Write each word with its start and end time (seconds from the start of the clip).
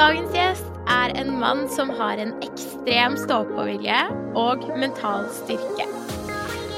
Dagens 0.00 0.32
gjest 0.32 0.68
er 0.88 1.12
en 1.20 1.34
mann 1.36 1.66
som 1.68 1.90
har 1.92 2.16
en 2.22 2.30
ekstrem 2.40 3.18
stå-på-vilje 3.20 3.98
og 4.38 4.62
mental 4.80 5.26
styrke. 5.42 5.84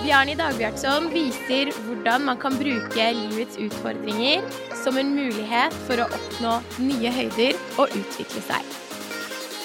Bjarni 0.00 0.34
Dagbjartsson 0.40 1.06
viser 1.12 1.70
hvordan 1.84 2.24
man 2.26 2.40
kan 2.42 2.56
bruke 2.58 3.04
livets 3.14 3.60
utfordringer 3.62 4.42
som 4.80 4.98
en 4.98 5.12
mulighet 5.14 5.76
for 5.86 6.02
å 6.02 6.08
oppnå 6.18 6.56
nye 6.82 7.12
høyder 7.14 7.60
og 7.76 7.94
utvikle 7.94 8.42
seg. 8.48 8.74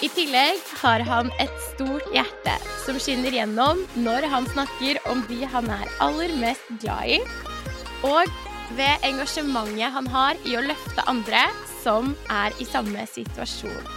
I 0.05 0.11
tillegg 0.13 0.61
har 0.83 1.01
han 1.09 1.33
et 1.41 1.55
stort 1.71 2.05
hjerte 2.13 2.53
som 2.83 2.99
skinner 3.01 3.33
gjennom 3.33 3.81
når 3.97 4.27
han 4.35 4.45
snakker 4.53 5.01
om 5.09 5.25
de 5.31 5.41
han 5.49 5.71
er 5.79 5.89
aller 6.05 6.35
mest 6.43 6.69
glad 6.83 7.17
i, 7.17 7.17
og 8.05 8.29
ved 8.77 9.09
engasjementet 9.09 9.97
han 9.97 10.13
har 10.13 10.45
i 10.45 10.53
å 10.59 10.67
løfte 10.69 11.09
andre 11.09 11.41
som 11.83 12.13
er 12.33 12.55
i 12.61 12.67
samme 12.67 13.03
situasjon. 13.09 13.91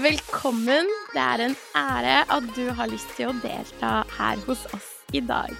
Velkommen. 0.00 0.88
Det 1.14 1.24
er 1.24 1.44
en 1.48 1.58
ære 1.76 2.20
at 2.36 2.52
du 2.56 2.70
har 2.76 2.92
lyst 2.92 3.10
til 3.16 3.32
å 3.32 3.36
delta 3.42 4.00
her 4.18 4.40
hos 4.46 4.64
oss 4.76 4.92
i 5.12 5.20
dag. 5.24 5.52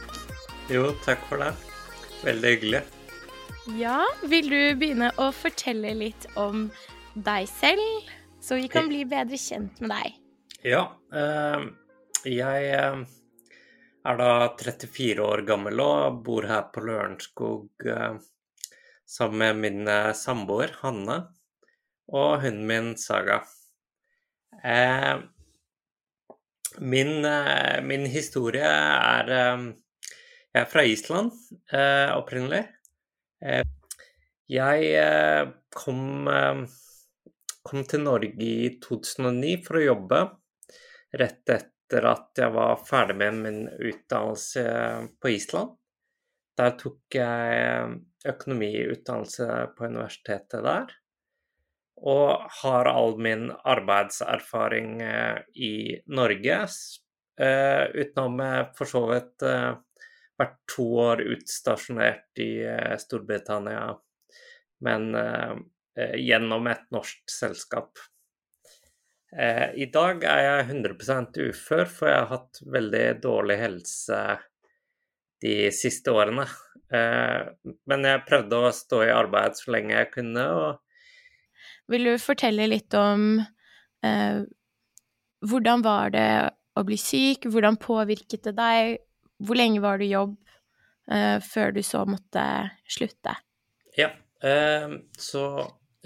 Jo, 0.70 0.92
takk 1.04 1.24
for 1.28 1.42
det. 1.42 1.50
Veldig 2.22 2.54
hyggelig. 2.54 2.84
Ja, 3.78 4.00
vil 4.26 4.48
du 4.50 4.62
begynne 4.80 5.10
å 5.20 5.32
fortelle 5.34 5.92
litt 5.98 6.26
om 6.38 6.68
deg 7.14 7.46
selv? 7.50 8.10
så 8.40 8.54
vi 8.54 8.68
kan 8.72 8.88
bli 8.88 9.04
bedre 9.08 9.38
kjent 9.38 9.80
med 9.84 9.92
deg. 9.92 10.16
Ja. 10.72 10.84
Eh, 11.12 11.66
jeg 12.28 12.70
eh, 12.76 13.02
er 14.08 14.20
da 14.20 14.30
34 14.56 15.24
år 15.24 15.44
gammel 15.48 15.80
og 15.84 16.22
bor 16.24 16.48
her 16.48 16.68
på 16.72 16.84
Lørenskog 16.84 17.86
eh, 17.86 18.16
sammen 19.08 19.60
med 19.60 19.60
min 19.60 19.92
samboer 20.16 20.76
Hanne 20.84 21.22
og 22.10 22.42
hunden 22.42 22.66
min 22.66 22.90
Saga. 22.98 23.40
Min, 26.80 27.24
min 27.86 28.06
historie 28.10 28.66
er 28.66 29.30
Jeg 30.50 30.62
er 30.64 30.68
fra 30.70 30.82
Island 30.82 31.30
opprinnelig. 32.18 32.64
Jeg 34.50 35.52
kom 35.70 36.28
kom 37.70 37.84
til 37.86 38.04
Norge 38.04 38.44
i 38.44 38.70
2009 38.82 39.56
for 39.66 39.78
å 39.78 39.84
jobbe, 39.84 40.20
rett 41.20 41.52
etter 41.54 42.06
at 42.10 42.40
jeg 42.40 42.54
var 42.54 42.80
ferdig 42.86 43.16
med 43.20 43.38
min 43.44 43.60
utdannelse 43.68 44.64
på 45.20 45.32
Island. 45.34 45.76
Der 46.58 46.74
tok 46.80 47.16
jeg 47.16 47.94
økonomiutdannelse 48.30 49.46
på 49.76 49.86
universitetet 49.88 50.64
der. 50.66 50.96
Og 52.00 52.46
har 52.62 52.88
all 52.88 53.18
min 53.20 53.50
arbeidserfaring 53.68 55.00
eh, 55.04 55.40
i 55.54 55.74
Norge, 56.08 56.62
eh, 57.40 57.84
utenom 57.92 58.40
for 58.78 58.88
så 58.88 59.04
vidt 59.10 59.44
eh, 59.44 59.74
vært 60.40 60.56
to 60.72 60.86
år 61.04 61.20
utstasjonert 61.34 62.40
i 62.40 62.52
Storbritannia. 63.02 63.90
Men 64.80 65.12
Eh, 66.00 66.16
gjennom 66.22 66.66
et 66.70 66.86
norsk 66.94 67.30
selskap. 67.30 67.98
Eh, 69.36 69.70
I 69.74 69.86
dag 69.92 70.24
er 70.26 70.42
jeg 70.44 70.68
100% 70.70 71.40
ufør, 71.50 71.86
for 71.90 72.10
jeg 72.10 72.20
har 72.20 72.30
hatt 72.30 72.60
veldig 72.76 73.06
dårlig 73.22 73.56
helse 73.58 74.20
de 75.42 75.56
siste 75.74 76.14
årene. 76.14 76.46
Eh, 76.94 77.50
men 77.90 78.06
jeg 78.06 78.24
prøvde 78.28 78.62
å 78.62 78.72
stå 78.74 79.02
i 79.06 79.12
arbeid 79.14 79.58
så 79.58 79.74
lenge 79.74 79.96
jeg 79.98 80.12
kunne. 80.14 80.46
Og 80.62 80.89
Vil 81.90 82.06
du 82.06 82.14
fortelle 82.22 82.68
litt 82.70 82.94
om 82.94 83.40
eh, 84.06 84.42
hvordan 85.40 85.82
var 85.82 86.12
det 86.14 86.30
å 86.78 86.84
bli 86.86 86.98
syk? 87.00 87.48
Hvordan 87.50 87.78
påvirket 87.80 88.46
det 88.46 88.54
deg? 88.58 89.00
Hvor 89.40 89.58
lenge 89.58 89.82
var 89.82 89.98
du 89.98 90.06
i 90.06 90.12
jobb 90.12 90.36
eh, 91.10 91.38
før 91.42 91.74
du 91.74 91.82
så 91.86 92.04
måtte 92.08 92.44
slutte? 92.90 93.34
Ja, 93.98 94.12
eh, 94.44 95.00
så 95.18 95.44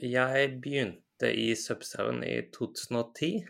jeg 0.00 0.54
begynte 0.62 1.30
i 1.30 1.50
Subzone 1.58 2.26
i 2.26 2.38
2010, 2.54 3.44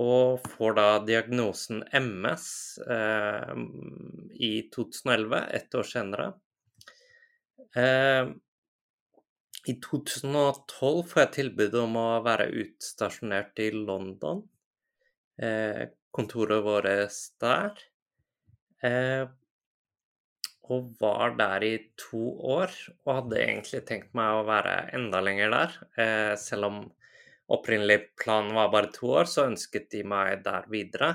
og 0.00 0.46
får 0.54 0.78
da 0.78 0.86
diagnosen 1.04 1.82
MS 1.92 2.46
eh, 2.86 3.52
i 4.40 4.54
2011, 4.72 5.42
ett 5.58 5.76
år 5.76 5.90
senere. 5.90 6.30
Eh, 7.76 8.32
I 9.62 9.76
2012 9.78 11.02
får 11.06 11.20
jeg 11.20 11.32
tilbud 11.36 11.74
om 11.78 11.98
å 12.00 12.08
være 12.24 12.48
utstasjonert 12.64 13.60
i 13.62 13.68
London. 13.76 14.42
Eh, 15.38 15.84
kontoret 16.10 16.64
vårt 16.66 16.88
der. 17.42 17.84
Eh, 18.82 19.28
og 20.72 20.90
var 20.98 21.36
der 21.38 21.66
i 21.66 21.72
to 22.00 22.24
år. 22.56 22.74
Og 23.04 23.14
hadde 23.20 23.42
egentlig 23.44 23.84
tenkt 23.86 24.10
meg 24.18 24.40
å 24.40 24.46
være 24.48 24.76
enda 24.98 25.22
lenger 25.22 25.54
der. 25.54 25.78
Eh, 25.94 26.34
selv 26.40 26.70
om 26.70 26.82
opprinnelig 27.52 28.00
planen 28.18 28.56
var 28.58 28.72
bare 28.74 28.90
to 28.94 29.14
år, 29.20 29.30
så 29.30 29.46
ønsket 29.46 29.90
de 29.94 30.02
meg 30.02 30.42
der 30.46 30.66
videre. 30.72 31.12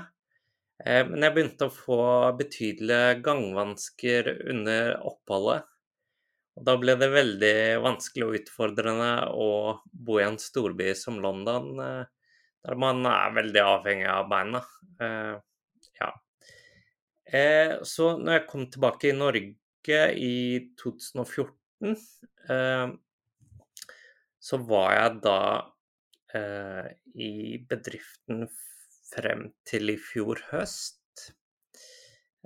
Eh, 0.80 1.04
men 1.04 1.24
jeg 1.26 1.36
begynte 1.36 1.68
å 1.68 1.74
få 1.74 2.02
betydelige 2.38 3.18
gangvansker 3.26 4.30
under 4.54 4.94
oppholdet. 5.04 5.68
Og 6.58 6.64
da 6.66 6.74
ble 6.80 6.96
det 6.98 7.06
veldig 7.12 7.56
vanskelig 7.84 8.24
og 8.26 8.36
utfordrende 8.40 9.12
å 9.30 9.50
bo 9.94 10.18
i 10.18 10.24
en 10.26 10.38
storby 10.42 10.90
som 10.98 11.20
London, 11.22 11.70
eh, 11.78 12.06
der 12.66 12.78
man 12.82 13.06
er 13.06 13.36
veldig 13.36 13.62
avhengig 13.62 14.08
av 14.10 14.26
beina. 14.30 14.62
Eh, 15.00 15.36
ja. 16.00 16.10
Eh, 17.24 17.74
så 17.86 18.16
når 18.18 18.40
jeg 18.40 18.46
kom 18.50 18.66
tilbake 18.66 19.12
i 19.12 19.16
Norge 19.16 20.00
i 20.18 20.38
2014, 20.80 21.94
eh, 22.50 22.86
så 24.48 24.62
var 24.68 24.94
jeg 24.96 25.18
da 25.24 25.40
i 27.18 27.56
bedriften 27.70 28.42
frem 29.08 29.46
til 29.66 29.94
i 29.94 29.96
fjor 29.96 30.42
høst. 30.50 30.97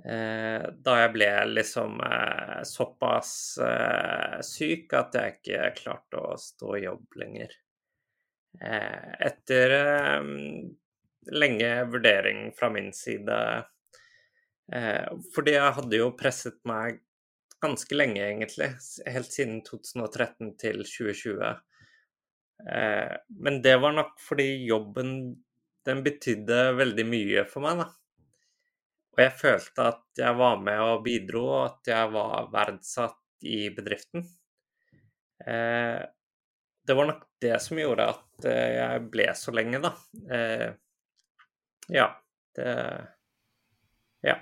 Eh, 0.01 0.63
da 0.83 0.95
jeg 1.03 1.11
ble 1.13 1.29
liksom 1.51 1.99
eh, 2.03 2.61
såpass 2.65 3.33
eh, 3.61 4.39
syk 4.43 4.95
at 4.97 5.19
jeg 5.19 5.35
ikke 5.37 5.69
klarte 5.77 6.23
å 6.23 6.33
stå 6.39 6.73
i 6.79 6.85
jobb 6.87 7.19
lenger. 7.23 7.59
etter 8.63 9.71
lenge 11.33 11.69
vurdering 11.89 12.51
fra 12.53 12.67
min 12.69 12.91
side 12.93 13.37
fordi 15.33 15.55
jeg 15.55 15.73
hadde 15.79 15.97
jo 15.97 16.11
presset 16.19 16.59
meg 16.69 16.99
ganske 17.63 17.95
lenge, 17.95 18.21
egentlig. 18.21 18.69
Helt 19.09 19.31
siden 19.33 19.61
2013 19.65 20.53
til 20.61 20.83
2020. 20.83 21.55
Eh, 22.69 23.15
men 23.39 23.61
det 23.63 23.77
var 23.81 23.95
nok 23.95 24.19
fordi 24.23 24.47
jobben 24.67 25.15
den 25.87 26.03
betydde 26.05 26.73
veldig 26.79 27.05
mye 27.07 27.45
for 27.49 27.65
meg, 27.65 27.83
da. 27.83 27.89
Og 29.13 29.21
jeg 29.21 29.33
følte 29.37 29.87
at 29.91 30.21
jeg 30.23 30.37
var 30.39 30.61
med 30.61 30.79
og 30.81 31.03
bidro, 31.05 31.43
og 31.53 31.63
at 31.67 31.91
jeg 31.93 32.11
var 32.15 32.47
verdsatt 32.53 33.45
i 33.45 33.67
bedriften. 33.75 34.25
Eh, 35.45 35.99
det 36.83 36.95
var 36.97 37.07
nok 37.07 37.27
det 37.43 37.55
som 37.63 37.79
gjorde 37.79 38.09
at 38.11 38.47
jeg 38.47 39.03
ble 39.11 39.27
så 39.39 39.53
lenge, 39.55 39.79
da. 39.83 39.93
Ja. 41.91 42.09
Det 42.55 42.73
Ja. 44.23 44.35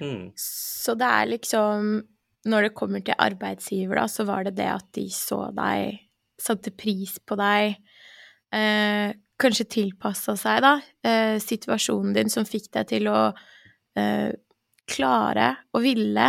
Mm. 0.00 0.32
Så 0.36 0.94
det 0.98 1.06
er 1.06 1.26
liksom 1.26 2.02
Når 2.48 2.62
det 2.62 2.74
kommer 2.74 3.02
til 3.04 3.18
arbeidsgiver, 3.18 3.98
da, 3.98 4.06
så 4.06 4.24
var 4.24 4.44
det 4.46 4.56
det 4.56 4.68
at 4.70 4.86
de 4.94 5.08
så 5.12 5.50
deg, 5.52 5.98
satte 6.40 6.70
pris 6.70 7.18
på 7.18 7.36
deg, 7.36 7.74
eh, 8.54 9.10
kanskje 9.42 9.66
tilpassa 9.68 10.36
seg, 10.38 10.62
da, 10.62 10.80
eh, 11.04 11.36
situasjonen 11.42 12.14
din 12.14 12.30
som 12.30 12.46
fikk 12.48 12.70
deg 12.72 12.86
til 12.94 13.10
å 13.10 13.34
eh, 13.98 14.30
klare 14.88 15.50
og 15.74 15.84
ville 15.84 16.28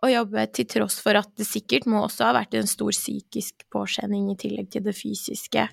å 0.00 0.08
jobbe 0.08 0.46
til 0.56 0.68
tross 0.70 0.96
for 1.04 1.18
at 1.20 1.32
det 1.36 1.44
sikkert 1.48 1.88
må 1.90 2.04
også 2.06 2.30
ha 2.30 2.36
vært 2.38 2.56
en 2.56 2.68
stor 2.70 2.92
psykisk 2.94 3.66
påkjenning 3.72 4.30
i 4.32 4.38
tillegg 4.40 4.70
til 4.72 4.86
det 4.86 4.96
fysiske, 4.96 5.66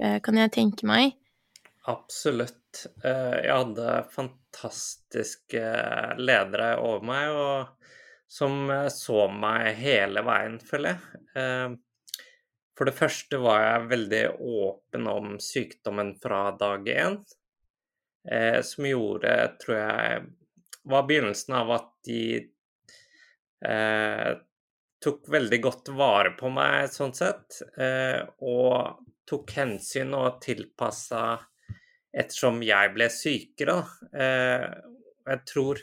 eh, 0.00 0.18
kan 0.24 0.40
jeg 0.40 0.54
tenke 0.54 0.88
meg. 0.88 1.16
Absolutt. 1.86 2.86
Eh, 3.04 3.36
jeg 3.44 3.52
hadde 3.52 3.98
fantastiske 4.14 5.64
ledere 6.18 6.70
over 6.80 7.04
meg, 7.04 7.34
og 7.36 7.92
som 8.28 8.66
så 8.90 9.26
meg 9.30 9.76
hele 9.78 10.24
veien, 10.26 10.56
føler 10.58 10.96
jeg. 10.96 11.76
For 12.76 12.88
det 12.88 12.96
første 12.96 13.38
var 13.38 13.60
jeg 13.62 13.90
veldig 13.92 14.22
åpen 14.42 15.06
om 15.08 15.36
sykdommen 15.40 16.10
fra 16.20 16.50
dag 16.58 16.90
én, 16.90 17.20
som 18.66 18.88
gjorde, 18.90 19.36
tror 19.62 19.78
jeg, 19.78 20.26
var 20.86 21.06
begynnelsen 21.08 21.54
av 21.58 21.72
at 21.76 21.88
de 22.06 22.20
eh, 23.66 24.32
tok 25.02 25.28
veldig 25.28 25.58
godt 25.62 25.90
vare 25.98 26.32
på 26.38 26.50
meg 26.52 26.90
sånn 26.92 27.14
sett. 27.16 27.60
Eh, 27.78 28.22
og 28.46 29.02
tok 29.26 29.54
hensyn 29.58 30.14
og 30.16 30.40
tilpassa 30.44 31.36
ettersom 32.16 32.62
jeg 32.64 32.92
ble 32.94 33.08
sykere. 33.12 33.80
Eh, 34.14 34.66
jeg 35.26 35.42
tror, 35.50 35.82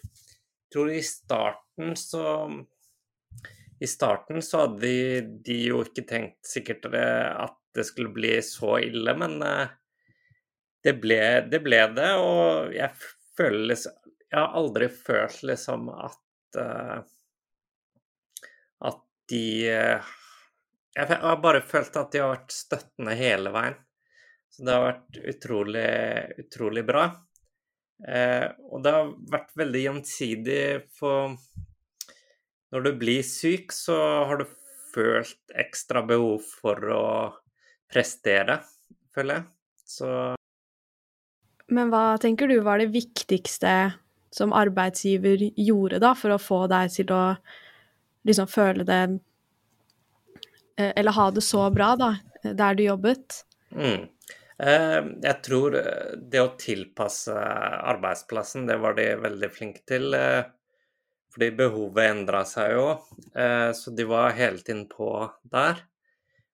tror, 0.72 0.92
i 0.92 1.04
starten 1.04 1.98
så 2.00 2.26
I 3.84 3.88
starten 3.90 4.40
så 4.42 4.62
hadde 4.64 4.80
de, 4.80 5.22
de 5.44 5.58
jo 5.68 5.82
ikke 5.84 6.06
tenkt 6.08 6.48
sikkert 6.48 6.86
at 6.88 7.58
det 7.76 7.84
skulle 7.84 8.14
bli 8.16 8.38
så 8.46 8.78
ille, 8.80 9.16
men 9.18 9.42
eh, 9.44 9.74
det 10.84 10.94
ble, 11.04 11.20
det 11.52 11.60
ble 11.66 11.82
det. 11.98 12.12
Og 12.22 12.72
jeg 12.76 12.92
føler 13.36 13.74
liksom 13.74 14.00
Jeg 14.34 14.42
har 14.42 14.56
aldri 14.58 14.90
følt 14.90 15.44
liksom 15.46 15.92
at 15.94 16.58
uh, 16.58 17.04
At 18.90 19.04
de 19.30 19.46
uh, 19.70 20.14
Jeg 20.98 21.20
har 21.22 21.42
bare 21.44 21.62
følt 21.62 22.00
at 22.02 22.10
de 22.14 22.24
har 22.24 22.34
vært 22.34 22.56
støttende 22.56 23.14
hele 23.18 23.54
veien. 23.54 23.78
Så 24.54 24.66
det 24.66 24.74
har 24.74 24.84
vært 24.88 25.22
utrolig, 25.34 25.92
utrolig 26.44 26.84
bra. 26.86 27.08
Eh, 28.06 28.46
og 28.70 28.84
det 28.86 28.92
har 28.94 29.08
vært 29.32 29.56
veldig 29.58 29.82
gjensidig, 29.82 30.66
for 30.94 31.34
når 32.74 32.86
du 32.86 32.92
blir 33.00 33.26
syk, 33.26 33.74
så 33.74 33.98
har 34.30 34.42
du 34.42 34.46
følt 34.94 35.58
ekstra 35.58 36.04
behov 36.06 36.46
for 36.62 36.94
å 36.94 37.08
prestere, 37.90 38.60
føler 39.16 39.40
jeg. 39.40 39.48
Så 39.94 40.12
Men 41.74 41.90
hva 41.90 42.20
tenker 42.22 42.50
du 42.50 42.60
var 42.66 42.82
det 42.82 42.92
viktigste 42.94 43.74
som 44.34 44.54
arbeidsgiver 44.54 45.44
gjorde, 45.56 46.00
da, 46.02 46.14
for 46.18 46.34
å 46.34 46.42
få 46.42 46.64
deg 46.72 46.90
til 46.94 47.12
å 47.14 47.22
liksom 48.26 48.50
føle 48.50 48.86
det 48.88 49.02
eh, 50.80 50.92
Eller 50.96 51.14
ha 51.14 51.30
det 51.32 51.44
så 51.46 51.68
bra, 51.74 51.94
da, 52.00 52.16
der 52.44 52.80
du 52.80 52.84
jobbet? 52.88 53.44
Mm. 53.76 54.08
Eh, 54.58 55.00
jeg 55.28 55.38
tror 55.46 55.78
eh, 55.78 56.16
det 56.18 56.42
å 56.42 56.56
tilpasse 56.58 57.38
arbeidsplassen, 57.94 58.66
det 58.70 58.80
var 58.82 58.98
de 58.98 59.12
veldig 59.22 59.52
flinke 59.54 59.86
til. 59.90 60.18
Fordi 61.34 61.50
behovet 61.58 62.12
endra 62.12 62.44
seg 62.46 62.76
jo, 62.76 62.90
så 63.74 63.92
de 63.98 64.04
var 64.06 64.36
hele 64.38 64.60
tiden 64.62 64.84
på 64.86 65.08
der. 65.50 65.80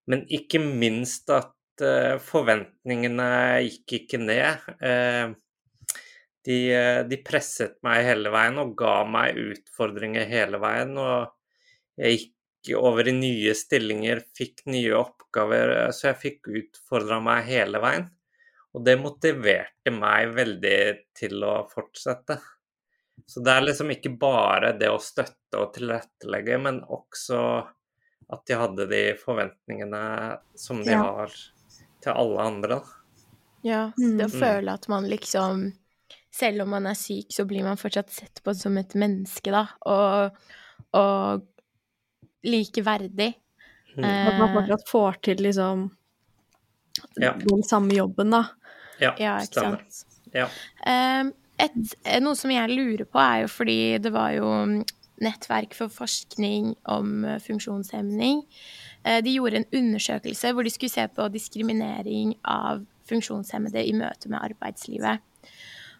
Men 0.07 0.21
ikke 0.31 0.61
minst 0.63 1.27
at 1.35 1.83
forventningene 2.23 3.27
gikk 3.65 3.97
ikke 3.97 4.21
ned. 4.23 5.35
De, 6.49 6.59
de 7.05 7.17
presset 7.21 7.75
meg 7.85 8.01
hele 8.07 8.31
veien 8.33 8.57
og 8.57 8.71
ga 8.79 9.03
meg 9.05 9.37
utfordringer 9.37 10.25
hele 10.31 10.57
veien. 10.61 10.95
Og 10.97 11.99
jeg 11.99 12.17
gikk 12.17 12.73
over 12.79 13.07
i 13.07 13.15
nye 13.15 13.55
stillinger, 13.55 14.23
fikk 14.37 14.65
nye 14.71 14.95
oppgaver, 14.97 15.75
eh, 15.77 15.91
så 15.95 16.09
jeg 16.11 16.21
fikk 16.23 16.49
utfordra 16.61 17.19
meg 17.23 17.45
hele 17.49 17.81
veien. 17.83 18.07
Og 18.75 18.85
det 18.85 18.99
motiverte 19.01 19.93
meg 19.93 20.33
veldig 20.35 20.79
til 21.17 21.43
å 21.45 21.55
fortsette. 21.71 22.37
Så 23.29 23.41
det 23.45 23.55
er 23.55 23.65
liksom 23.65 23.91
ikke 23.93 24.13
bare 24.19 24.75
det 24.77 24.91
å 24.91 25.01
støtte 25.01 25.59
og 25.59 25.73
tilrettelegge, 25.75 26.59
men 26.61 26.83
også 26.85 27.41
at 28.29 28.45
de 28.45 28.57
hadde 28.59 28.85
de 28.91 29.01
forventningene 29.17 30.03
som 30.57 30.83
de 30.85 30.93
ja. 30.93 31.01
har 31.01 31.33
til 32.03 32.13
alle 32.13 32.45
andre. 32.51 32.79
Ja, 33.65 33.89
det 33.97 34.29
å 34.29 34.31
mm. 34.31 34.39
føle 34.39 34.75
at 34.77 34.85
man 34.91 35.09
liksom 35.09 35.71
Selv 36.35 36.63
om 36.63 36.73
man 36.75 36.85
er 36.89 36.97
syk, 36.97 37.31
så 37.33 37.45
blir 37.49 37.65
man 37.65 37.79
fortsatt 37.79 38.11
sett 38.13 38.41
på 38.45 38.53
som 38.57 38.77
et 38.77 38.93
menneske, 38.99 39.51
da. 39.53 39.65
Og, 39.89 40.37
og 40.97 41.45
likeverdig. 42.45 43.31
Mm. 43.95 44.05
At 44.05 44.37
man 44.37 44.53
fortsatt 44.53 44.85
får 44.89 45.19
til 45.25 45.41
liksom 45.47 45.87
ja. 47.17 47.33
den 47.33 47.65
samme 47.65 47.97
jobben, 47.97 48.31
da. 48.35 48.45
Ja, 49.01 49.15
ja 49.19 49.35
ikke 49.43 49.65
sant. 49.65 50.03
Ja. 50.35 50.45
Um, 50.85 51.33
et, 51.59 51.75
noe 52.21 52.37
som 52.37 52.53
jeg 52.53 52.71
lurer 52.71 53.07
på, 53.09 53.19
er 53.19 53.43
jo 53.43 53.51
fordi 53.51 53.81
det 54.03 54.13
var 54.15 54.35
jo 54.37 54.53
Nettverk 55.19 55.73
for 55.75 55.91
forskning 55.91 56.77
om 56.87 57.25
funksjonshemning. 57.43 58.45
De 59.03 59.33
gjorde 59.33 59.59
en 59.59 59.65
undersøkelse 59.75 60.53
hvor 60.55 60.63
de 60.63 60.71
skulle 60.71 60.93
se 60.93 61.03
på 61.11 61.25
diskriminering 61.33 62.37
av 62.47 62.85
funksjonshemmede 63.09 63.83
i 63.83 63.91
møte 63.99 64.31
med 64.31 64.39
arbeidslivet. 64.39 65.19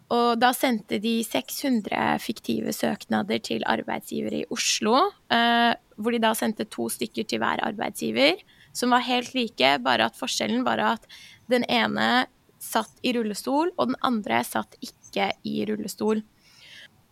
Og 0.10 0.40
da 0.42 0.50
sendte 0.58 0.98
de 1.02 1.20
600 1.26 2.18
fiktive 2.24 2.74
søknader 2.74 3.42
til 3.46 3.66
arbeidsgivere 3.70 4.42
i 4.42 4.48
Oslo. 4.50 4.96
Eh, 5.30 5.74
hvor 6.00 6.16
de 6.16 6.22
da 6.24 6.34
sendte 6.38 6.66
to 6.66 6.88
stykker 6.90 7.28
til 7.30 7.42
hver 7.42 7.62
arbeidsgiver, 7.68 8.42
som 8.74 8.96
var 8.96 9.06
helt 9.06 9.36
like, 9.36 9.76
bare 9.86 10.08
at 10.10 10.18
forskjellen 10.18 10.66
var 10.66 10.82
at 10.96 11.06
den 11.52 11.66
ene 11.70 12.26
satt 12.60 12.92
i 13.04 13.14
rullestol, 13.16 13.72
og 13.78 13.92
den 13.92 14.00
andre 14.04 14.42
satt 14.48 14.76
ikke 14.84 15.32
i 15.48 15.62
rullestol. 15.70 16.24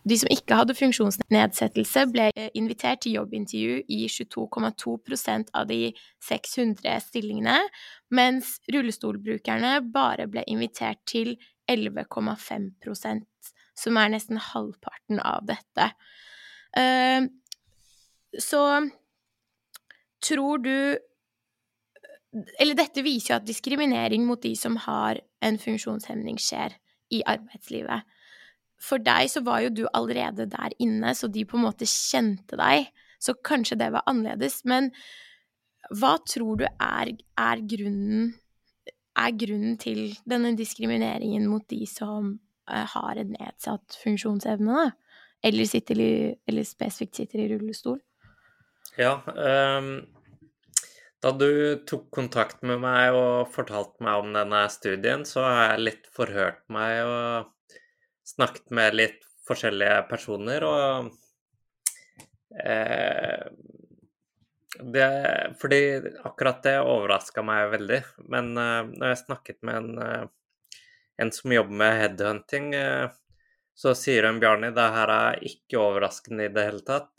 De 0.08 0.16
som 0.16 0.30
ikke 0.32 0.56
hadde 0.56 0.76
funksjonsnedsettelse, 0.78 2.04
ble 2.12 2.28
invitert 2.56 3.02
til 3.04 3.18
jobbintervju 3.18 3.80
i 3.92 4.06
22,2% 4.08 5.52
av 5.58 5.68
de 5.68 5.90
600 6.24 6.94
stillingene, 7.04 7.58
mens 8.14 8.56
rullestolbrukerne 8.72 9.74
bare 9.92 10.28
ble 10.30 10.46
invitert 10.48 11.02
til 11.08 11.34
11,5% 11.70 13.52
som 13.78 13.98
er 14.00 14.12
nesten 14.12 14.40
halvparten 14.42 15.20
av 15.22 15.46
dette. 15.48 15.90
Uh, 16.76 17.28
så 18.38 18.62
tror 20.24 20.58
du 20.60 20.98
Eller 22.60 22.76
dette 22.76 23.00
viser 23.02 23.32
jo 23.32 23.36
at 23.38 23.46
diskriminering 23.48 24.26
mot 24.28 24.40
de 24.42 24.52
som 24.58 24.76
har 24.84 25.18
en 25.40 25.56
funksjonshemning, 25.58 26.36
skjer 26.38 26.74
i 27.14 27.22
arbeidslivet. 27.24 28.04
For 28.78 29.00
deg 29.02 29.30
så 29.32 29.40
var 29.46 29.62
jo 29.64 29.70
du 29.72 29.84
allerede 29.96 30.44
der 30.52 30.74
inne, 30.78 31.14
så 31.16 31.30
de 31.32 31.46
på 31.48 31.56
en 31.56 31.64
måte 31.64 31.88
kjente 31.88 32.58
deg. 32.60 32.90
Så 33.18 33.34
kanskje 33.34 33.78
det 33.80 33.88
var 33.96 34.04
annerledes. 34.06 34.60
Men 34.68 34.92
hva 35.88 36.18
tror 36.28 36.60
du 36.60 36.66
er, 36.68 37.14
er 37.16 37.64
grunnen 37.72 38.34
er 39.18 39.38
grunnen 39.38 39.78
til 39.80 40.12
denne 40.28 40.54
diskrimineringen 40.58 41.46
mot 41.50 41.64
de 41.70 41.82
som 41.90 42.34
uh, 42.70 42.84
har 42.94 43.20
en 43.20 43.34
nedsatt 43.34 43.98
funksjonsevne, 44.02 44.84
da? 44.84 44.90
Eller, 45.48 45.70
i, 45.94 46.12
eller 46.50 46.66
spesifikt 46.66 47.20
sitter 47.20 47.44
i 47.44 47.50
rullestol? 47.52 48.00
Ja. 48.98 49.20
Um, 49.38 50.08
da 51.22 51.30
du 51.34 51.78
tok 51.86 52.08
kontakt 52.14 52.64
med 52.66 52.80
meg 52.82 53.14
og 53.14 53.50
fortalte 53.54 54.02
meg 54.06 54.22
om 54.22 54.34
denne 54.34 54.64
studien, 54.70 55.24
så 55.26 55.46
har 55.46 55.62
jeg 55.72 55.86
litt 55.86 56.10
forhørt 56.14 56.62
meg 56.74 57.00
og 57.06 57.78
snakket 58.28 58.70
med 58.74 58.98
litt 58.98 59.24
forskjellige 59.48 60.04
personer, 60.10 60.66
og 60.68 61.08
eh, 62.54 63.48
det, 64.82 65.54
fordi 65.60 66.00
akkurat 66.24 66.62
det 66.62 66.78
overraska 66.80 67.42
meg 67.46 67.70
veldig. 67.72 68.02
Men 68.32 68.52
uh, 68.58 68.84
når 68.88 69.12
jeg 69.12 69.20
snakket 69.24 69.58
med 69.66 69.80
en, 69.80 69.98
uh, 69.98 70.74
en 71.22 71.32
som 71.34 71.54
jobber 71.54 71.80
med 71.82 71.98
headhunting, 72.02 72.70
uh, 72.76 73.10
så 73.78 73.94
sier 73.94 74.26
hun 74.26 74.40
Bjarni 74.42 74.72
det 74.74 74.86
her 74.94 75.12
er 75.14 75.42
ikke 75.46 75.78
overraskende 75.80 76.48
i 76.48 76.54
det 76.54 76.64
hele 76.66 76.80
tatt. 76.82 77.12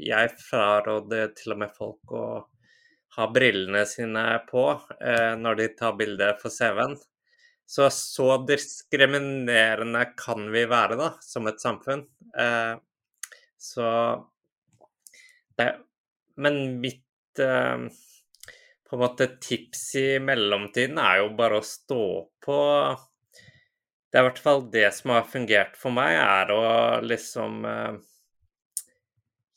jeg 0.00 0.30
fraråder 0.40 1.34
til 1.36 1.52
og 1.52 1.58
med 1.60 1.74
folk 1.76 2.14
å 2.16 2.22
ha 3.18 3.26
brillene 3.28 3.82
sine 3.84 4.22
på 4.48 4.62
når 5.36 5.58
de 5.58 5.66
tar 5.76 5.98
bilde 6.00 6.30
for 6.40 6.48
CV-en. 6.48 6.96
Så 7.68 7.90
så 7.92 8.38
diskriminerende 8.48 10.06
kan 10.16 10.48
vi 10.48 10.64
være, 10.64 10.96
da, 10.96 11.10
som 11.20 11.44
et 11.52 11.60
samfunn. 11.60 12.06
så 13.68 13.92
det 15.60 15.68
men 16.38 16.78
mitt 16.80 17.42
eh, 17.42 17.88
på 18.88 18.96
en 18.96 19.02
måte 19.02 19.26
tips 19.42 19.82
i 20.00 20.06
mellomtiden 20.22 20.98
er 21.02 21.20
jo 21.22 21.32
bare 21.36 21.60
å 21.60 21.66
stå 21.66 22.04
på. 22.44 22.60
Det 24.08 24.16
er 24.16 24.24
i 24.24 24.28
hvert 24.30 24.40
fall 24.40 24.62
det 24.72 24.86
som 24.96 25.12
har 25.12 25.26
fungert 25.28 25.76
for 25.76 25.92
meg, 25.92 26.14
er 26.16 26.52
å 26.54 26.62
liksom 27.04 27.66
eh, 27.68 27.98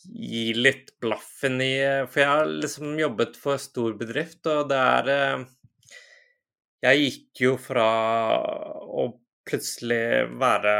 gi 0.02 0.46
litt 0.58 0.96
blaffen 1.00 1.62
i 1.64 1.74
For 2.10 2.24
jeg 2.24 2.32
har 2.32 2.52
liksom 2.52 3.00
jobbet 3.00 3.40
for 3.40 3.62
stor 3.62 3.96
bedrift, 4.00 4.44
og 4.52 4.68
det 4.74 4.84
er 4.98 5.12
eh, 5.16 5.48
Jeg 6.90 7.06
gikk 7.06 7.44
jo 7.46 7.56
fra 7.62 7.88
å 8.84 9.12
plutselig 9.48 10.28
være 10.42 10.76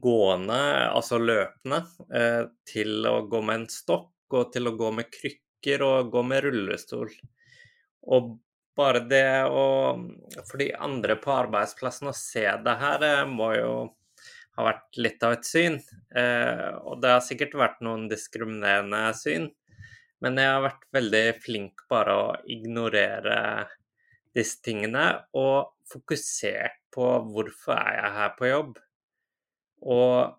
gående, 0.00 0.60
altså 0.94 1.18
løpende, 1.20 1.82
til 2.64 3.04
å 3.04 3.18
gå 3.28 3.40
med 3.44 3.58
en 3.58 3.66
stokk 3.68 4.13
og 4.38 4.52
til 4.54 4.70
å 4.70 4.76
gå 4.78 4.90
med 4.94 5.10
krykker 5.12 5.84
og 5.86 6.12
gå 6.12 6.22
med 6.26 6.44
rullestol. 6.46 7.12
Og 8.14 8.34
bare 8.76 9.04
det 9.08 9.26
å 9.46 9.66
For 10.48 10.58
de 10.58 10.72
andre 10.74 11.16
på 11.22 11.32
arbeidsplassen 11.32 12.10
å 12.10 12.16
se 12.16 12.44
det 12.66 12.74
her 12.80 13.04
eh, 13.06 13.26
må 13.30 13.52
jo 13.54 13.74
ha 14.54 14.64
vært 14.68 14.98
litt 15.02 15.22
av 15.26 15.36
et 15.36 15.46
syn. 15.46 15.78
Eh, 16.14 16.70
og 16.82 17.00
det 17.02 17.14
har 17.16 17.22
sikkert 17.26 17.56
vært 17.58 17.80
noen 17.86 18.06
diskriminerende 18.10 19.06
syn. 19.18 19.48
Men 20.22 20.38
jeg 20.40 20.50
har 20.50 20.62
vært 20.64 20.86
veldig 20.94 21.24
flink 21.42 21.82
bare 21.90 22.14
å 22.16 22.28
ignorere 22.50 23.38
disse 24.34 24.62
tingene, 24.66 25.04
og 25.36 25.74
fokusert 25.90 26.80
på 26.94 27.08
hvorfor 27.34 27.76
er 27.76 27.98
jeg 27.98 28.14
her 28.16 28.32
på 28.38 28.48
jobb. 28.50 28.78
Og 29.84 30.34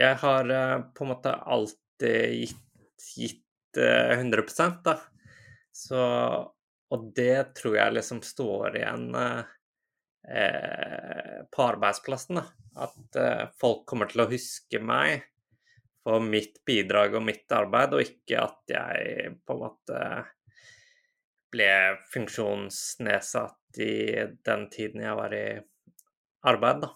jeg 0.00 0.18
har 0.24 0.52
eh, 0.56 0.76
på 0.96 1.04
en 1.04 1.12
måte 1.12 1.36
alltid 1.56 2.36
gitt, 2.40 2.64
gitt 3.16 3.42
100 3.76 4.42
eh, 4.42 4.72
da. 4.84 4.98
Så 5.72 5.98
Og 6.92 7.12
det 7.16 7.54
tror 7.56 7.76
jeg 7.78 7.94
liksom 7.96 8.20
står 8.20 8.76
igjen 8.76 9.14
eh, 9.16 9.44
på 11.48 11.62
arbeidsplassen, 11.64 12.36
da. 12.36 12.44
At 12.84 13.16
eh, 13.16 13.46
folk 13.60 13.86
kommer 13.88 14.10
til 14.10 14.20
å 14.26 14.28
huske 14.28 14.80
meg 14.80 15.24
for 16.02 16.20
mitt 16.20 16.60
bidrag 16.66 17.16
og 17.16 17.24
mitt 17.24 17.52
arbeid, 17.54 17.94
og 17.94 18.04
ikke 18.04 18.42
at 18.42 18.74
jeg 18.74 19.32
på 19.46 19.56
en 19.56 19.62
måte 19.62 19.98
ble 21.52 21.72
funksjonsnedsatt 22.12 23.80
i 23.80 23.94
den 24.44 24.68
tiden 24.72 25.04
jeg 25.04 25.16
var 25.16 25.36
i 25.36 25.46
arbeid, 26.48 26.82
da. 26.84 26.92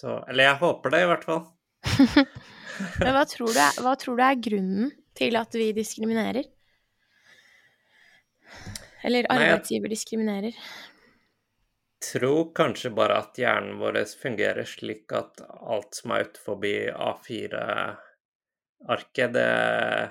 Så, 0.00 0.20
eller 0.28 0.50
jeg 0.50 0.60
håper 0.60 0.92
det, 0.92 1.00
i 1.02 1.10
hvert 1.10 1.26
fall. 1.26 1.42
Men 3.00 3.16
hva 3.16 3.24
tror, 3.28 3.52
du 3.52 3.82
hva 3.84 3.94
tror, 4.00 4.16
du 4.16 4.22
er, 4.22 4.40
grunnen 4.46 4.92
til 5.16 5.36
at 5.38 5.54
vi 5.56 5.70
diskriminerer? 5.76 6.44
Eller 9.06 9.28
arbeidsgiver 9.30 9.88
diskriminerer? 9.92 10.54
Jeg 11.96 12.20
tror 12.20 12.52
kanskje 12.54 12.90
bare 12.94 13.16
at 13.22 13.38
hjernen 13.40 13.78
vår 13.80 13.96
fungerer 14.20 14.64
slik 14.68 15.12
at 15.16 15.40
alt 15.46 15.94
som 15.96 16.10
er 16.14 16.26
utenfor 16.28 16.56
A4-arket, 17.08 19.32
det, 19.34 20.10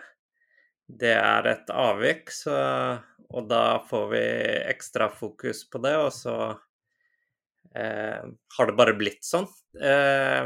det, 0.87 1.13
er 1.13 1.47
et 1.53 1.69
avvik. 1.71 2.31
Så, 2.33 2.55
og 3.29 3.49
da 3.51 3.79
får 3.87 4.05
vi 4.11 4.23
ekstra 4.73 5.09
fokus 5.13 5.69
på 5.69 5.77
det, 5.85 5.95
og 6.01 6.11
så 6.15 6.35
eh, 7.75 8.23
har 8.57 8.65
det 8.71 8.79
bare 8.81 8.99
blitt 8.99 9.23
sånn. 9.27 9.47
Eh, 9.79 10.45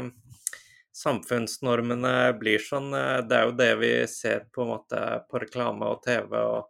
samfunnsnormene 1.00 2.14
blir 2.40 2.62
sånn. 2.62 2.92
Eh, 2.96 3.20
det 3.28 3.38
er 3.38 3.48
jo 3.48 3.56
det 3.58 3.70
vi 3.80 3.92
ser 4.10 4.46
på 4.52 4.64
en 4.64 4.74
måte 4.74 5.02
på 5.30 5.40
reklame 5.42 5.88
og 5.94 6.02
TV, 6.04 6.36
og 6.38 6.68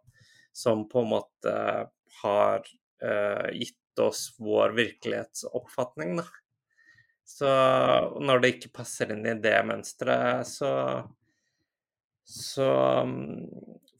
som 0.55 0.85
på 0.89 1.03
en 1.03 1.13
måte 1.13 1.55
har 2.21 2.65
uh, 3.05 3.47
gitt 3.55 4.01
oss 4.03 4.25
vår 4.37 4.75
virkelighetsoppfatning, 4.75 6.17
da. 6.19 6.25
Så 7.23 7.51
når 8.19 8.41
det 8.43 8.49
ikke 8.51 8.73
passer 8.81 9.13
inn 9.15 9.23
i 9.25 9.37
det 9.39 9.55
mønsteret, 9.65 10.43
så 10.47 10.73
så 12.27 12.67
um, 13.07 13.47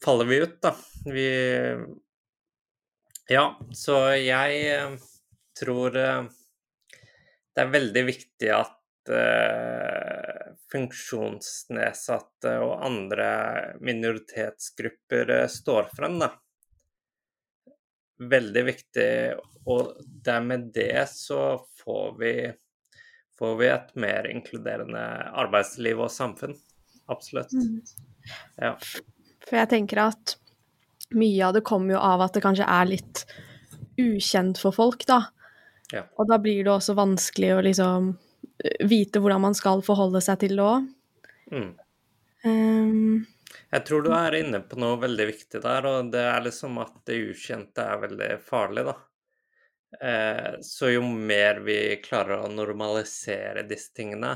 faller 0.04 0.28
vi 0.28 0.42
ut, 0.44 0.60
da. 0.62 0.74
Vi 1.08 1.26
Ja, 3.32 3.46
så 3.72 3.96
jeg 4.20 4.76
uh, 4.76 5.00
tror 5.58 5.96
uh, 5.96 6.28
det 7.56 7.64
er 7.64 7.74
veldig 7.74 8.04
viktig 8.12 8.52
at 8.52 8.81
funksjonsnedsatte 10.72 12.54
og 12.62 12.84
andre 12.86 13.30
minoritetsgrupper 13.84 15.30
uh, 15.42 15.48
står 15.50 15.90
frem, 15.96 16.18
da. 16.22 16.30
Veldig 18.22 18.64
viktig, 18.68 19.10
og 19.66 19.96
det 20.24 20.40
med 20.46 20.68
det 20.74 21.08
så 21.10 21.66
får 21.82 22.18
vi, 22.20 22.34
får 23.38 23.56
vi 23.58 23.70
et 23.72 23.94
mer 23.98 24.28
inkluderende 24.30 25.02
arbeidsliv 25.42 26.04
og 26.04 26.12
samfunn. 26.14 26.54
Absolutt. 27.10 27.52
Mm. 27.52 27.80
Ja. 28.62 28.76
For 29.42 29.58
jeg 29.58 29.72
tenker 29.72 30.04
at 30.06 30.36
mye 31.18 31.48
av 31.48 31.56
det 31.56 31.64
kommer 31.66 31.96
jo 31.96 32.02
av 32.02 32.22
at 32.24 32.36
det 32.36 32.44
kanskje 32.44 32.68
er 32.68 32.86
litt 32.88 33.24
ukjent 34.00 34.60
for 34.62 34.74
folk, 34.74 35.02
da. 35.08 35.24
Ja. 35.92 36.06
Og 36.16 36.28
da 36.30 36.38
blir 36.40 36.62
det 36.64 36.72
også 36.72 36.94
vanskelig 36.96 37.50
å 37.56 37.64
liksom 37.66 38.12
vite 38.88 39.20
hvordan 39.22 39.42
man 39.48 39.56
skal 39.58 39.82
forholde 39.84 40.22
seg 40.24 40.42
til 40.42 40.58
det 40.58 40.66
òg. 40.66 40.90
Mm. 41.52 41.70
Um, 42.42 43.22
jeg 43.72 43.84
tror 43.88 44.04
du 44.04 44.10
er 44.16 44.36
inne 44.40 44.60
på 44.66 44.78
noe 44.80 44.98
veldig 45.00 45.26
viktig 45.30 45.62
der, 45.64 45.88
og 45.88 46.12
det 46.12 46.22
er 46.28 46.44
liksom 46.44 46.78
at 46.82 46.94
det 47.08 47.20
ukjente 47.30 47.84
er 47.84 48.02
veldig 48.02 48.30
farlig, 48.44 48.84
da. 48.88 48.96
Eh, 50.00 50.54
så 50.64 50.88
jo 50.88 51.02
mer 51.04 51.60
vi 51.64 51.78
klarer 52.04 52.46
å 52.46 52.50
normalisere 52.52 53.64
disse 53.68 53.92
tingene, 53.96 54.32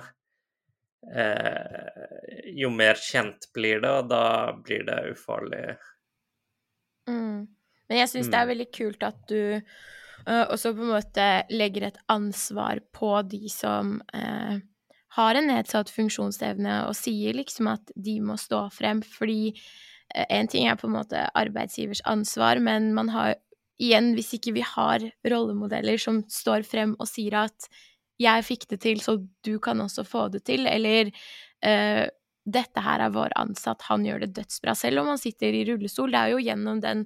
eh, 1.15 2.49
jo 2.57 2.71
mer 2.73 3.01
kjent 3.01 3.49
blir 3.57 3.81
det, 3.85 3.93
og 4.03 4.09
da 4.13 4.25
blir 4.57 4.85
det 4.89 4.99
ufarlig. 5.15 5.65
Mm. 7.09 7.47
Men 7.89 8.03
jeg 8.03 8.13
syns 8.13 8.29
mm. 8.29 8.33
det 8.33 8.41
er 8.41 8.49
mm. 8.49 8.53
veldig 8.53 8.69
kult 8.81 9.07
at 9.07 9.21
du 9.31 9.41
Uh, 10.27 10.43
og 10.51 10.57
så 10.59 10.73
på 10.75 10.83
en 10.83 10.95
måte 10.97 11.27
legger 11.55 11.87
et 11.87 11.99
ansvar 12.11 12.81
på 12.95 13.13
de 13.31 13.47
som 13.53 14.01
uh, 14.11 14.57
har 15.17 15.39
en 15.39 15.51
nedsatt 15.53 15.93
funksjonsevne, 15.95 16.81
og 16.89 16.97
sier 16.99 17.37
liksom 17.39 17.71
at 17.71 17.95
de 17.95 18.19
må 18.25 18.35
stå 18.41 18.65
frem, 18.75 19.05
fordi 19.07 19.55
uh, 19.55 20.27
en 20.27 20.51
ting 20.51 20.67
er 20.67 20.79
på 20.81 20.91
en 20.91 20.97
måte 20.99 21.29
arbeidsgivers 21.31 22.03
ansvar, 22.11 22.59
men 22.59 22.91
man 22.97 23.13
har 23.15 23.37
igjen, 23.79 24.15
hvis 24.17 24.35
ikke 24.35 24.57
vi 24.57 24.65
har 24.67 25.05
rollemodeller 25.31 26.01
som 26.01 26.25
står 26.33 26.67
frem 26.67 26.97
og 26.99 27.07
sier 27.11 27.45
at 27.45 27.71
'jeg 28.19 28.45
fikk 28.49 28.63
det 28.71 28.81
til, 28.81 29.01
så 29.05 29.19
du 29.45 29.59
kan 29.61 29.79
også 29.85 30.03
få 30.03 30.31
det 30.33 30.47
til', 30.49 30.65
eller 30.65 31.13
dette 32.47 32.81
her 32.81 33.03
er 33.05 33.13
vår 33.13 33.35
ansatt, 33.37 33.83
han 33.83 34.07
gjør 34.07 34.25
det 34.25 34.33
dødsbra, 34.39 34.73
selv 34.75 35.03
om 35.03 35.11
han 35.13 35.21
sitter 35.21 35.53
i 35.53 35.67
rullestol. 35.69 36.09
Det 36.11 36.21
er 36.23 36.33
jo 36.33 36.41
gjennom 36.41 36.81
den 36.81 37.05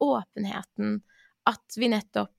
åpenheten 0.00 1.02
at 1.46 1.76
vi 1.76 1.90
nettopp 1.92 2.35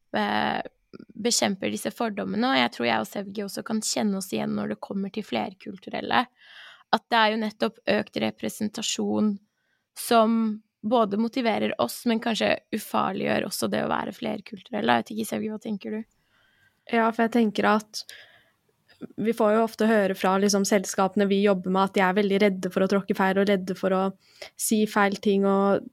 bekjemper 1.18 1.72
disse 1.74 1.92
fordommene, 1.94 2.52
og 2.52 2.60
jeg 2.60 2.74
tror 2.76 2.88
jeg 2.88 3.04
og 3.04 3.10
Sevgi 3.10 3.44
også 3.46 3.64
kan 3.68 3.82
kjenne 3.86 4.20
oss 4.20 4.30
igjen 4.34 4.56
når 4.58 4.74
det 4.74 4.84
kommer 4.84 5.14
til 5.14 5.26
flerkulturelle. 5.26 6.24
At 6.96 7.04
det 7.12 7.20
er 7.20 7.34
jo 7.34 7.42
nettopp 7.42 7.82
økt 7.98 8.22
representasjon 8.24 9.34
som 9.98 10.38
både 10.88 11.20
motiverer 11.20 11.74
oss, 11.82 12.04
men 12.08 12.22
kanskje 12.24 12.54
ufarliggjør 12.76 13.48
også 13.50 13.68
det 13.74 13.82
å 13.84 13.92
være 13.92 14.14
flerkulturelle. 14.16 14.94
Jeg 14.94 15.04
vet 15.04 15.14
ikke, 15.16 15.28
Sevgi, 15.32 15.52
hva 15.52 15.60
tenker 15.62 15.98
du? 15.98 16.00
Ja, 16.94 17.10
for 17.10 17.26
jeg 17.26 17.34
tenker 17.34 17.68
at 17.74 18.06
vi 19.20 19.34
får 19.36 19.58
jo 19.58 19.66
ofte 19.66 19.90
høre 19.90 20.16
fra 20.18 20.38
liksom, 20.42 20.64
selskapene 20.66 21.28
vi 21.30 21.44
jobber 21.44 21.74
med, 21.74 21.90
at 21.90 21.98
de 21.98 22.06
er 22.06 22.16
veldig 22.18 22.40
redde 22.42 22.72
for 22.74 22.86
å 22.86 22.90
tråkke 22.90 23.18
feil 23.18 23.42
og 23.42 23.50
redde 23.50 23.76
for 23.78 23.94
å 23.94 24.02
si 24.58 24.86
feil 24.90 25.20
ting, 25.22 25.46
og 25.46 25.84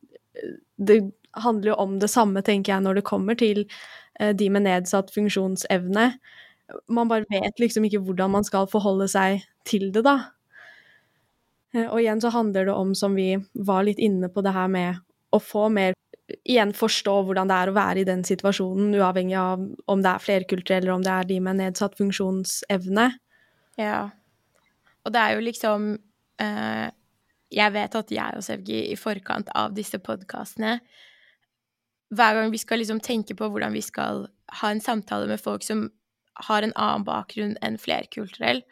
det 0.78 1.02
handler 1.42 1.73
jo 1.73 1.80
om 1.83 1.99
det 2.00 2.09
samme, 2.12 2.44
tenker 2.47 2.76
jeg, 2.76 2.85
når 2.85 3.00
det 3.00 3.09
kommer 3.09 3.37
til 3.37 3.64
Eh, 3.64 4.03
de 4.14 4.47
med 4.54 4.62
nedsatt 4.66 5.11
funksjonsevne. 5.14 6.04
Man 6.88 7.11
bare 7.11 7.26
vet 7.28 7.59
liksom 7.61 7.85
ikke 7.88 8.02
hvordan 8.06 8.30
man 8.37 8.47
skal 8.47 8.68
forholde 8.71 9.09
seg 9.11 9.42
til 9.68 9.90
det, 9.94 10.04
da. 10.06 10.18
Eh, 11.75 11.88
og 11.88 12.00
igjen 12.00 12.23
så 12.23 12.33
handler 12.35 12.68
det 12.68 12.76
om, 12.76 12.94
som 12.97 13.16
vi 13.18 13.35
var 13.66 13.85
litt 13.87 14.00
inne 14.02 14.30
på, 14.30 14.44
det 14.44 14.54
her 14.54 14.71
med 14.71 15.02
å 15.35 15.42
få 15.42 15.68
mer 15.73 15.99
Igjen 16.49 16.71
forstå 16.73 17.12
hvordan 17.28 17.50
det 17.50 17.56
er 17.61 17.68
å 17.68 17.75
være 17.76 18.00
i 18.00 18.06
den 18.09 18.23
situasjonen, 18.25 18.94
uavhengig 18.97 19.35
av 19.37 19.61
om 19.92 20.00
det 20.00 20.09
er 20.09 20.23
flerkulturelle 20.25 20.87
eller 20.87 20.94
om 20.94 21.02
det 21.04 21.11
er 21.12 21.26
de 21.28 21.37
med 21.44 21.59
nedsatt 21.59 21.99
funksjonsevne. 21.99 23.04
Ja. 23.76 23.99
Og 25.04 25.12
det 25.12 25.21
er 25.21 25.35
jo 25.35 25.42
liksom 25.44 25.85
eh, 26.40 26.87
Jeg 27.52 27.75
vet 27.76 27.99
at 28.00 28.14
jeg 28.16 28.40
og 28.40 28.47
Sevgi 28.47 28.80
i 28.88 28.97
forkant 28.97 29.52
av 29.52 29.76
disse 29.76 30.00
podkastene 30.00 30.78
hver 32.12 32.38
gang 32.38 32.52
vi 32.52 32.61
skal 32.61 32.82
liksom 32.82 33.00
tenke 33.04 33.37
på 33.38 33.49
hvordan 33.50 33.75
vi 33.75 33.82
skal 33.84 34.26
ha 34.61 34.70
en 34.70 34.82
samtale 34.82 35.28
med 35.30 35.40
folk 35.40 35.64
som 35.64 35.88
har 36.49 36.64
en 36.64 36.75
annen 36.75 37.06
bakgrunn 37.06 37.54
enn 37.64 37.78
flerkulturell, 37.80 38.62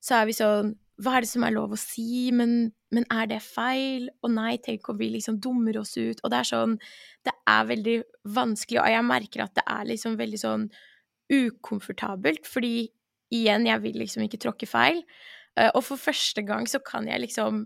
så 0.00 0.20
er 0.20 0.30
vi 0.30 0.36
sånn 0.36 0.76
Hva 1.00 1.14
er 1.16 1.24
det 1.24 1.30
som 1.30 1.44
er 1.46 1.54
lov 1.54 1.72
å 1.72 1.78
si? 1.80 2.28
Men, 2.36 2.74
men 2.92 3.06
er 3.08 3.28
det 3.30 3.38
feil? 3.40 4.10
Og 4.20 4.34
nei, 4.34 4.58
tenk 4.60 4.88
om 4.92 4.98
vi 4.98 5.08
liksom 5.14 5.38
dummer 5.40 5.78
oss 5.80 5.94
ut? 5.96 6.20
Og 6.20 6.28
det 6.28 6.42
er 6.42 6.48
sånn 6.50 6.74
Det 7.24 7.32
er 7.48 7.70
veldig 7.70 7.94
vanskelig, 8.36 8.82
og 8.82 8.92
jeg 8.92 9.06
merker 9.08 9.44
at 9.46 9.54
det 9.56 9.64
er 9.64 9.88
liksom 9.88 10.18
veldig 10.20 10.40
sånn 10.42 10.66
ukomfortabelt, 11.30 12.44
fordi 12.44 12.90
igjen, 13.32 13.64
jeg 13.68 13.80
vil 13.84 14.00
liksom 14.02 14.26
ikke 14.26 14.40
tråkke 14.42 14.68
feil. 14.68 15.00
Eh, 15.56 15.70
og 15.70 15.84
for 15.86 16.00
første 16.00 16.42
gang 16.46 16.66
så 16.68 16.82
kan 16.84 17.08
jeg 17.08 17.22
liksom 17.22 17.64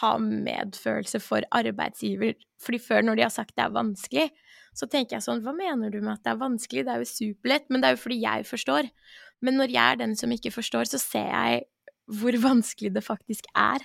ha 0.00 0.12
medfølelse 0.20 1.20
for 1.24 1.46
arbeidsgiver. 1.54 2.36
Fordi 2.62 2.80
før, 2.82 3.02
når 3.06 3.18
de 3.18 3.24
har 3.26 3.32
sagt 3.34 3.56
det 3.56 3.64
er 3.64 3.74
vanskelig, 3.74 4.28
så 4.76 4.86
tenker 4.90 5.16
jeg 5.16 5.24
sånn 5.24 5.40
Hva 5.42 5.54
mener 5.56 5.90
du 5.90 5.98
med 6.00 6.14
at 6.16 6.26
det 6.26 6.34
er 6.34 6.42
vanskelig? 6.42 6.84
Det 6.86 6.94
er 6.94 7.02
jo 7.02 7.10
superlett. 7.10 7.66
Men 7.68 7.82
det 7.82 7.88
er 7.88 7.96
jo 7.96 8.04
fordi 8.04 8.20
jeg 8.22 8.46
forstår. 8.48 8.90
Men 9.44 9.58
når 9.60 9.74
jeg 9.74 9.94
er 9.94 10.00
den 10.02 10.14
som 10.18 10.32
ikke 10.34 10.54
forstår, 10.54 10.90
så 10.90 11.00
ser 11.02 11.28
jeg 11.32 11.66
hvor 12.18 12.38
vanskelig 12.50 12.94
det 12.94 13.04
faktisk 13.06 13.50
er. 13.54 13.84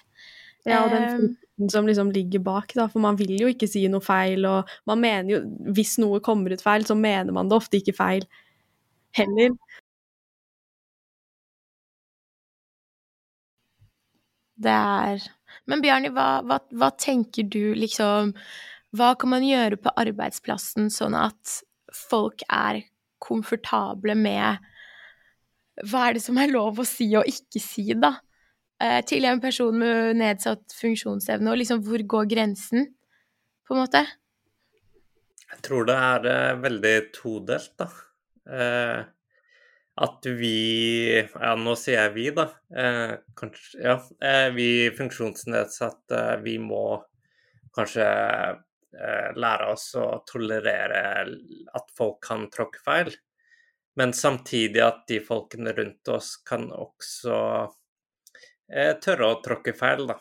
Ja, 0.64 0.84
og 0.86 0.94
den 0.94 1.04
ehm. 1.04 1.24
frykten 1.34 1.72
som 1.74 1.88
liksom 1.88 2.12
ligger 2.16 2.40
bak, 2.40 2.72
da, 2.78 2.88
for 2.88 3.04
man 3.04 3.18
vil 3.20 3.34
jo 3.36 3.50
ikke 3.52 3.68
si 3.68 3.84
noe 3.92 4.04
feil, 4.04 4.46
og 4.48 4.70
man 4.88 5.02
mener 5.04 5.34
jo 5.34 5.42
Hvis 5.76 5.98
noe 6.00 6.22
kommer 6.24 6.56
ut 6.56 6.64
feil, 6.64 6.86
så 6.88 6.96
mener 6.96 7.36
man 7.36 7.52
det 7.52 7.58
ofte 7.58 7.82
ikke 7.82 7.96
feil 7.98 8.28
heller. 9.18 9.52
Det 14.64 14.72
er 14.72 15.28
men 15.70 15.84
Bjarni, 15.84 16.12
hva, 16.14 16.42
hva, 16.48 16.60
hva, 16.76 16.90
tenker 17.00 17.48
du 17.48 17.74
liksom 17.78 18.34
Hva 18.94 19.14
kan 19.18 19.32
man 19.32 19.46
gjøre 19.46 19.80
på 19.82 19.94
arbeidsplassen 19.98 20.92
sånn 20.94 21.16
at 21.18 21.56
folk 21.96 22.44
er 22.52 22.84
komfortable 23.24 24.14
med 24.20 24.62
hva 25.90 26.04
er 26.08 26.18
det 26.18 26.22
som 26.22 26.38
er 26.38 26.52
lov 26.52 26.78
å 26.78 26.86
si 26.86 27.08
og 27.18 27.26
ikke 27.26 27.62
si, 27.62 27.88
da? 27.98 28.12
Eh, 28.84 29.00
til 29.10 29.26
en 29.26 29.42
person 29.42 29.74
med 29.80 30.20
nedsatt 30.20 30.76
funksjonsevne, 30.78 31.50
og 31.50 31.58
liksom 31.58 31.82
hvor 31.86 32.04
går 32.14 32.30
grensen, 32.30 32.92
på 33.66 33.74
en 33.74 33.82
måte? 33.82 34.04
Jeg 35.50 35.62
tror 35.66 35.88
det 35.90 35.98
er 35.98 36.30
eh, 36.30 36.62
veldig 36.62 36.96
todelt, 37.16 37.72
da. 37.80 37.90
Eh, 38.46 39.00
at 40.02 40.26
vi 40.26 41.22
Ja, 41.22 41.54
nå 41.60 41.76
sier 41.78 42.08
jeg 42.08 42.14
vi, 42.16 42.30
da. 42.34 42.48
Eh, 42.76 43.18
kanskje 43.38 43.82
Ja. 43.84 43.98
Eh, 44.22 44.50
vi 44.56 44.90
funksjonsnedsatte, 44.98 46.42
vi 46.44 46.58
må 46.58 47.04
kanskje 47.76 48.08
eh, 48.08 49.30
lære 49.36 49.70
oss 49.74 49.94
å 49.98 50.24
tolerere 50.30 51.26
at 51.74 51.94
folk 51.98 52.22
kan 52.26 52.50
tråkke 52.50 52.82
feil. 52.86 53.14
Men 53.96 54.14
samtidig 54.14 54.82
at 54.82 55.04
de 55.08 55.20
folkene 55.22 55.74
rundt 55.78 56.10
oss 56.10 56.38
kan 56.46 56.72
også 56.72 57.38
eh, 58.70 58.94
tørre 58.98 59.30
å 59.30 59.42
tråkke 59.46 59.76
feil, 59.78 60.08
da. 60.10 60.18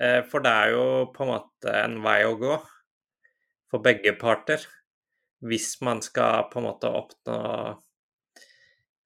Eh, 0.00 0.22
for 0.28 0.44
det 0.44 0.52
er 0.52 0.74
jo 0.74 0.86
på 1.14 1.24
en 1.24 1.32
måte 1.32 1.72
en 1.84 2.00
vei 2.04 2.20
å 2.26 2.36
gå 2.36 2.56
for 3.70 3.84
begge 3.84 4.12
parter. 4.20 4.60
Hvis 5.40 5.80
man 5.84 6.02
skal 6.04 6.48
på 6.52 6.60
en 6.60 6.68
måte 6.68 6.90
oppnå 6.90 7.40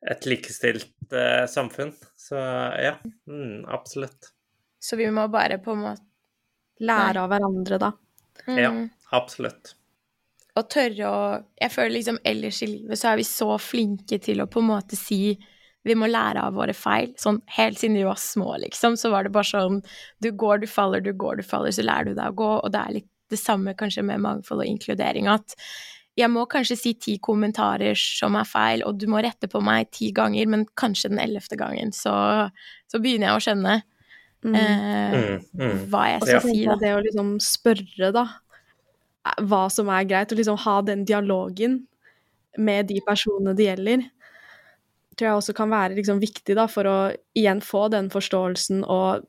et 0.09 0.27
likestilt 0.29 1.13
eh, 1.13 1.45
samfunn. 1.51 1.93
Så 2.17 2.37
ja, 2.37 2.95
mm, 3.29 3.67
absolutt. 3.69 4.31
Så 4.81 4.97
vi 4.97 5.11
må 5.13 5.27
bare 5.29 5.59
på 5.61 5.77
en 5.77 5.85
måte 5.91 6.07
Lære 6.81 7.21
av 7.21 7.29
hverandre, 7.29 7.77
da. 7.77 7.91
mm, 8.47 8.57
Ja, 8.57 8.71
absolutt. 9.13 9.75
Og 10.57 10.69
tørre 10.73 11.09
å 11.11 11.19
Jeg 11.61 11.73
føler 11.75 11.93
liksom 11.99 12.19
ellers 12.25 12.63
i 12.65 12.71
livet 12.71 12.99
så 12.99 13.11
er 13.11 13.19
vi 13.21 13.27
så 13.29 13.59
flinke 13.61 14.17
til 14.19 14.41
å 14.41 14.49
på 14.49 14.63
en 14.63 14.71
måte 14.71 14.97
si 14.97 15.37
vi 15.85 15.95
må 15.97 16.09
lære 16.09 16.41
av 16.45 16.57
våre 16.57 16.73
feil. 16.77 17.13
Sånn 17.21 17.39
helt 17.57 17.79
siden 17.81 17.97
vi 17.97 18.05
var 18.05 18.19
små, 18.21 18.55
liksom, 18.65 18.97
så 19.01 19.13
var 19.13 19.25
det 19.25 19.33
bare 19.33 19.49
sånn 19.49 19.79
Du 20.21 20.31
går, 20.33 20.61
du 20.65 20.67
faller, 20.69 21.01
du 21.05 21.13
går, 21.13 21.41
du 21.41 21.43
faller, 21.47 21.73
så 21.73 21.85
lærer 21.85 22.11
du 22.11 22.15
deg 22.19 22.33
å 22.33 22.37
gå. 22.41 22.51
Og 22.65 22.73
det 22.73 22.81
er 22.81 22.97
litt 22.99 23.09
det 23.31 23.39
samme 23.39 23.77
kanskje 23.79 24.03
med 24.03 24.21
mangfold 24.25 24.65
og 24.65 24.69
inkludering, 24.73 25.29
at 25.31 25.55
jeg 26.19 26.31
må 26.33 26.43
kanskje 26.51 26.77
si 26.77 26.95
ti 26.99 27.19
kommentarer 27.23 27.99
som 27.99 28.35
er 28.37 28.49
feil, 28.49 28.83
og 28.87 28.99
du 28.99 29.07
må 29.11 29.23
rette 29.25 29.49
på 29.51 29.63
meg 29.65 29.91
ti 29.95 30.11
ganger, 30.17 30.49
men 30.51 30.67
kanskje 30.79 31.13
den 31.13 31.23
ellevte 31.23 31.59
gangen 31.61 31.95
så, 31.97 32.51
så 32.91 33.01
begynner 33.03 33.31
jeg 33.31 33.39
å 33.39 33.47
skjønne 33.47 33.81
Mm. 34.41 34.55
eh, 34.57 35.13
Mm, 35.13 35.41
mm. 35.61 35.81
hva 35.93 36.07
jeg 36.15 36.21
skal 36.25 36.47
si, 36.47 36.65
da. 36.65 36.77
det 36.81 36.95
å 36.97 37.03
liksom 37.05 37.35
spørre, 37.45 38.09
da, 38.17 38.25
hva 39.45 39.67
som 39.73 39.91
er 39.93 40.07
greit, 40.09 40.33
og 40.33 40.41
liksom 40.41 40.57
ha 40.65 40.79
den 40.87 41.05
dialogen 41.05 41.83
med 42.57 42.89
de 42.89 43.03
personene 43.07 43.55
det 43.57 43.69
gjelder, 43.69 44.07
tror 45.17 45.29
jeg 45.29 45.43
også 45.43 45.57
kan 45.59 45.73
være 45.73 45.99
liksom 45.99 46.23
viktig, 46.23 46.57
da, 46.57 46.67
for 46.73 46.89
å 46.89 46.97
igjen 47.37 47.61
få 47.61 47.89
den 47.93 48.11
forståelsen 48.13 48.85
og 48.89 49.29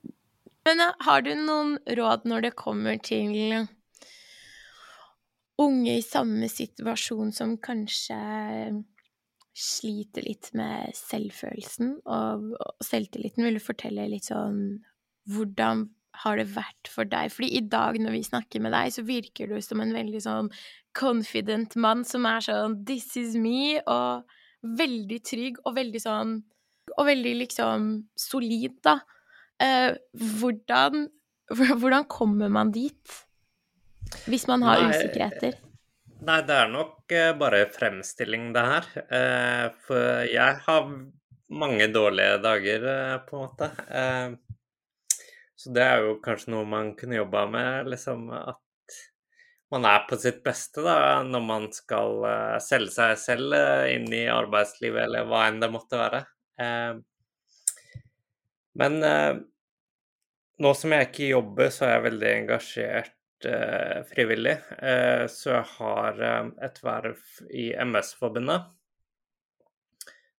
Men 0.63 0.79
eh, 0.79 0.93
har 1.03 1.23
du 1.25 1.33
noen 1.35 1.77
råd 1.97 2.27
når 2.29 2.47
det 2.47 2.55
kommer 2.55 2.99
til 3.01 3.67
unge 5.61 5.97
i 5.97 6.05
samme 6.05 6.49
situasjon 6.51 7.31
som 7.35 7.55
kanskje 7.61 8.17
sliter 9.57 10.23
litt 10.23 10.49
med 10.57 10.93
selvfølelsen 10.95 11.97
og 12.05 12.51
og 12.55 12.85
selvtilliten? 12.85 13.45
Vil 13.45 13.59
du 13.59 13.63
fortelle 13.63 14.09
litt 14.11 14.29
sånn 14.31 14.61
hvordan 15.31 15.89
har 16.23 16.37
det 16.37 16.47
vært 16.55 16.89
for 16.91 17.07
deg? 17.07 17.31
Fordi 17.31 17.51
i 17.57 17.63
dag 17.71 17.97
når 18.01 18.17
vi 18.17 18.23
snakker 18.27 18.63
med 18.63 18.73
deg, 18.75 18.91
så 18.93 19.05
virker 19.07 19.51
du 19.51 19.59
som 19.63 19.81
en 19.83 19.93
veldig 19.95 20.21
sånn 20.23 20.51
confident 20.97 21.75
mann 21.79 22.03
som 22.07 22.25
er 22.27 22.43
sånn 22.43 22.81
'this 22.85 23.15
is 23.17 23.35
me', 23.35 23.81
og 23.87 24.23
veldig 24.61 25.19
trygg 25.23 25.61
og 25.65 25.75
veldig 25.75 26.01
sånn 26.01 26.41
Og 26.97 27.05
veldig 27.05 27.35
liksom 27.37 28.09
solid, 28.17 28.73
da. 28.83 28.99
Eh, 29.61 29.93
hvordan, 30.41 31.05
hvordan 31.79 32.07
kommer 32.09 32.49
man 32.49 32.71
dit? 32.71 33.13
Hvis 34.25 34.47
man 34.47 34.63
har 34.65 34.81
Nei, 34.81 34.93
usikkerheter? 34.93 35.59
Nei, 36.21 36.37
det 36.45 36.53
er 36.53 36.69
nok 36.69 37.13
eh, 37.17 37.31
bare 37.37 37.63
fremstilling, 37.73 38.51
det 38.53 38.63
her. 38.67 38.89
Eh, 39.01 39.67
for 39.87 40.25
jeg 40.29 40.59
har 40.67 40.89
mange 41.61 41.87
dårlige 41.91 42.35
dager, 42.43 42.85
eh, 42.91 43.15
på 43.25 43.39
en 43.39 43.47
måte. 43.47 43.69
Så 45.57 45.73
det 45.73 45.85
er 45.85 46.05
jo 46.05 46.19
kanskje 46.21 46.53
noe 46.53 46.67
man 46.69 46.93
kunne 46.97 47.17
jobba 47.19 47.45
med, 47.49 47.89
liksom 47.93 48.29
at 48.33 48.61
man 49.71 49.85
er 49.87 50.05
på 50.09 50.17
sitt 50.19 50.41
beste 50.43 50.83
da, 50.83 51.21
når 51.23 51.43
man 51.45 51.67
skal 51.73 52.25
selge 52.59 52.91
seg 52.95 53.11
selv 53.21 53.53
inn 53.93 54.07
i 54.13 54.25
arbeidslivet, 54.29 55.05
eller 55.05 55.29
hva 55.29 55.45
enn 55.47 55.61
det 55.61 55.69
måtte 55.71 55.99
være. 56.01 56.23
Men 58.81 58.97
nå 60.65 60.73
som 60.75 60.97
jeg 60.97 61.11
ikke 61.11 61.29
jobber, 61.29 61.69
så 61.71 61.85
er 61.87 61.93
jeg 61.93 62.05
veldig 62.09 62.31
engasjert 62.39 63.15
frivillig. 64.11 64.57
Eh, 64.77 65.25
så 65.31 65.55
jeg 65.55 65.67
har 65.77 66.21
eh, 66.27 66.51
et 66.67 66.79
verv 66.83 67.21
i 67.49 67.71
MS-forbundet 67.85 68.69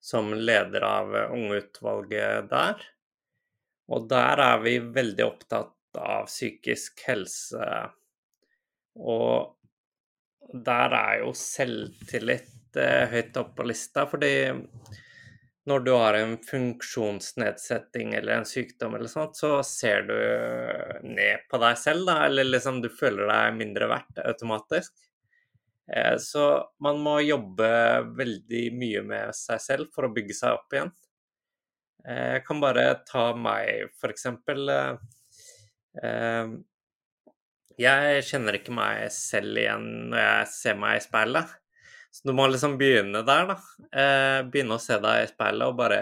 som 0.03 0.35
leder 0.35 0.83
av 0.83 1.17
eh, 1.17 1.33
ungeutvalget 1.33 2.51
der. 2.51 2.87
Og 3.93 4.09
der 4.11 4.43
er 4.43 4.63
vi 4.65 4.77
veldig 4.83 5.25
opptatt 5.27 6.01
av 6.01 6.27
psykisk 6.31 7.05
helse. 7.07 7.67
Og 8.99 9.53
der 10.53 10.97
er 10.97 11.21
jo 11.23 11.33
selvtillit 11.37 12.77
eh, 12.81 13.07
høyt 13.13 13.39
oppe 13.41 13.61
på 13.61 13.69
lista, 13.71 14.07
fordi 14.11 14.35
når 15.71 15.85
du 15.87 15.93
har 15.95 16.17
en 16.19 16.35
funksjonsnedsetting 16.43 18.15
eller 18.19 18.41
en 18.41 18.49
sykdom 18.49 18.97
eller 18.99 19.11
sånt, 19.13 19.37
så 19.39 19.61
ser 19.67 20.03
du 20.09 20.17
ned 21.07 21.45
på 21.51 21.61
deg 21.63 21.79
selv, 21.79 22.07
da, 22.09 22.17
eller 22.27 22.49
liksom 22.49 22.81
du 22.83 22.89
føler 22.91 23.31
deg 23.31 23.59
mindre 23.61 23.89
verdt 23.93 24.19
automatisk. 24.27 24.93
Eh, 25.93 26.17
Så 26.19 26.45
man 26.81 26.99
må 27.05 27.21
jobbe 27.23 27.71
veldig 28.19 28.65
mye 28.79 29.03
med 29.07 29.35
seg 29.39 29.61
selv 29.61 29.95
for 29.95 30.09
å 30.09 30.15
bygge 30.15 30.35
seg 30.39 30.59
opp 30.59 30.75
igjen. 30.75 30.93
Eh, 32.07 32.33
Jeg 32.35 32.45
kan 32.47 32.61
bare 32.61 32.87
ta 33.07 33.35
meg, 33.35 33.91
for 34.01 34.09
eksempel. 34.15 34.69
eh, 36.03 36.49
Jeg 37.81 38.23
kjenner 38.29 38.59
ikke 38.59 38.75
meg 38.77 39.09
selv 39.15 39.57
igjen 39.63 39.87
når 40.13 40.21
jeg 40.23 40.51
ser 40.53 40.75
meg 40.83 40.99
i 40.99 41.05
speilet. 41.07 41.55
Så 42.13 42.29
du 42.29 42.35
må 42.37 42.45
liksom 42.51 42.77
begynne 42.81 43.23
der, 43.25 43.49
da. 43.49 43.57
Eh, 43.89 44.39
begynne 44.53 44.77
å 44.77 44.83
se 44.83 44.99
deg 45.01 45.25
i 45.25 45.31
speilet 45.31 45.65
og 45.71 45.79
bare 45.79 46.01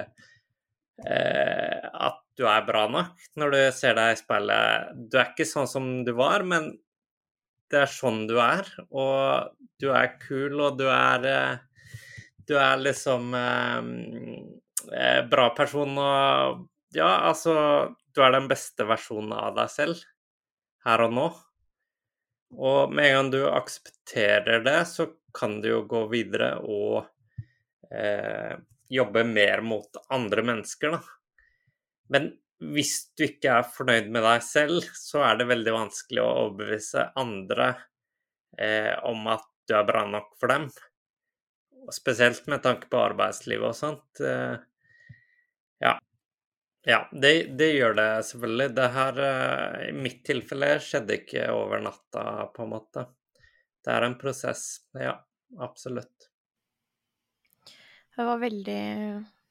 eh, 1.06 1.86
At 1.86 2.18
du 2.38 2.46
er 2.50 2.64
bra 2.66 2.86
nok 2.90 3.28
når 3.38 3.54
du 3.54 3.60
ser 3.76 3.94
deg 3.98 4.14
i 4.14 4.18
speilet. 4.18 4.94
Du 5.10 5.18
er 5.20 5.30
ikke 5.30 5.46
sånn 5.46 5.70
som 5.70 5.90
du 6.06 6.10
var, 6.18 6.42
men 6.42 6.72
det 7.70 7.84
er 7.84 7.92
sånn 7.92 8.24
du 8.26 8.36
er. 8.42 8.66
Og 8.90 9.52
du 9.80 9.90
er 9.94 10.16
kul, 10.22 10.58
og 10.58 10.80
du 10.80 10.88
er 10.90 11.28
eh, 11.30 11.58
Du 12.48 12.56
er 12.58 12.80
liksom 12.82 13.34
eh, 13.38 13.90
eh, 14.90 15.20
bra 15.30 15.50
person 15.54 15.94
og 15.94 16.66
Ja, 16.96 17.12
altså 17.30 17.54
Du 18.10 18.24
er 18.26 18.34
den 18.34 18.48
beste 18.50 18.82
versjonen 18.88 19.36
av 19.36 19.54
deg 19.58 19.70
selv 19.70 20.02
her 20.80 21.02
og 21.04 21.12
nå. 21.12 21.24
Og 22.56 22.92
med 22.92 23.10
en 23.10 23.16
gang 23.18 23.26
du 23.34 23.40
aksepterer 23.52 24.62
det, 24.64 24.78
så 24.88 25.04
kan 25.36 25.60
du 25.62 25.70
jo 25.70 25.80
gå 25.88 26.04
videre 26.12 26.54
og 26.62 27.04
eh, 27.92 28.54
jobbe 28.90 29.24
mer 29.24 29.62
mot 29.62 30.00
andre 30.10 30.44
mennesker, 30.46 30.96
da. 30.96 31.00
Men 32.10 32.32
hvis 32.60 32.94
du 33.16 33.24
ikke 33.24 33.60
er 33.60 33.68
fornøyd 33.72 34.10
med 34.12 34.24
deg 34.26 34.42
selv, 34.44 34.88
så 34.98 35.22
er 35.24 35.38
det 35.40 35.48
veldig 35.48 35.74
vanskelig 35.76 36.22
å 36.22 36.32
overbevise 36.44 37.06
andre 37.20 37.70
eh, 38.58 38.92
om 39.08 39.24
at 39.32 39.46
du 39.68 39.76
er 39.78 39.86
bra 39.88 40.04
nok 40.08 40.34
for 40.40 40.52
dem. 40.52 40.66
Og 41.86 41.94
spesielt 41.96 42.44
med 42.50 42.62
tanke 42.66 42.90
på 42.90 43.00
arbeidslivet 43.00 43.70
og 43.70 43.78
sånt. 43.78 44.20
Eh, 44.20 44.58
ja. 45.80 45.94
Ja, 46.88 47.00
det, 47.12 47.32
det 47.60 47.70
gjør 47.76 47.96
det 47.96 48.10
selvfølgelig. 48.28 48.68
Det 48.76 48.90
her, 48.96 49.22
eh, 49.30 49.88
i 49.88 49.96
mitt 49.96 50.20
tilfelle, 50.26 50.74
skjedde 50.84 51.16
ikke 51.22 51.48
over 51.54 51.82
natta, 51.84 52.24
på 52.56 52.66
en 52.66 52.74
måte. 52.74 53.06
Det 53.84 53.92
er 53.94 54.04
en 54.06 54.16
prosess. 54.20 54.64
Ja, 54.98 55.14
absolutt. 55.58 56.28
Det 58.16 58.24
var 58.26 58.38
veldig, 58.42 58.80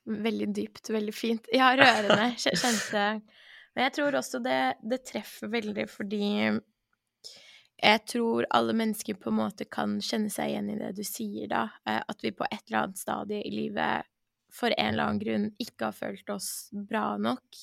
veldig 0.06 0.48
dypt, 0.54 0.90
veldig 0.94 1.14
fint. 1.16 1.48
Ja, 1.56 1.72
rørende, 1.80 2.32
kj- 2.44 2.56
kjente 2.60 3.06
Men 3.76 3.86
jeg 3.88 3.94
tror 3.96 4.18
også 4.20 4.42
det, 4.46 4.60
det 4.92 5.00
treffer 5.08 5.50
veldig 5.54 5.88
fordi 5.90 6.22
jeg 7.80 8.00
tror 8.12 8.44
alle 8.52 8.74
mennesker 8.76 9.16
på 9.22 9.32
en 9.32 9.38
måte 9.40 9.64
kan 9.72 9.94
kjenne 10.04 10.28
seg 10.34 10.52
igjen 10.52 10.72
i 10.74 10.78
det 10.82 10.90
du 10.98 11.04
sier, 11.08 11.46
da. 11.48 11.62
Eh, 11.88 12.02
At 12.12 12.26
vi 12.26 12.34
på 12.36 12.44
et 12.52 12.60
eller 12.68 12.82
annet 12.82 13.00
stadie 13.00 13.40
i 13.48 13.54
livet 13.56 14.04
for 14.52 14.74
en 14.76 14.90
eller 14.92 15.06
annen 15.06 15.22
grunn 15.22 15.46
ikke 15.64 15.88
har 15.88 15.96
følt 15.96 16.34
oss 16.34 16.50
bra 16.74 17.14
nok. 17.22 17.62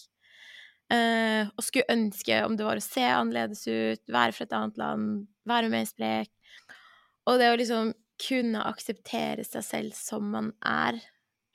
Eh, 0.88 1.50
og 1.50 1.64
skulle 1.66 1.92
ønske 1.92 2.38
om 2.46 2.57
det 2.57 2.64
var 2.64 2.81
å 2.81 2.85
se 2.87 3.05
annerledes 3.05 3.66
ut, 3.68 4.02
være 4.09 4.33
fra 4.38 4.46
et 4.48 4.57
annet 4.57 4.81
land, 4.81 5.12
være 5.50 5.68
mer 5.74 5.85
sprek. 5.90 6.33
Og 7.27 7.41
det 7.41 7.51
å 7.51 7.59
liksom 7.59 7.93
kunne 8.27 8.62
akseptere 8.65 9.45
seg 9.45 9.65
selv 9.65 9.97
som 9.97 10.31
man 10.33 10.53
er, 10.65 11.01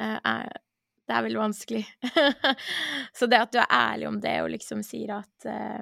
eh, 0.01 0.19
er 0.23 0.59
Det 1.07 1.17
er 1.17 1.23
veldig 1.25 1.39
vanskelig. 1.41 1.85
Så 3.17 3.27
det 3.27 3.39
at 3.41 3.51
du 3.51 3.57
er 3.59 3.73
ærlig 3.73 4.07
om 4.07 4.19
det 4.21 4.35
og 4.43 4.51
liksom 4.53 4.83
sier 4.85 5.09
at 5.17 5.47
uh, 5.49 5.81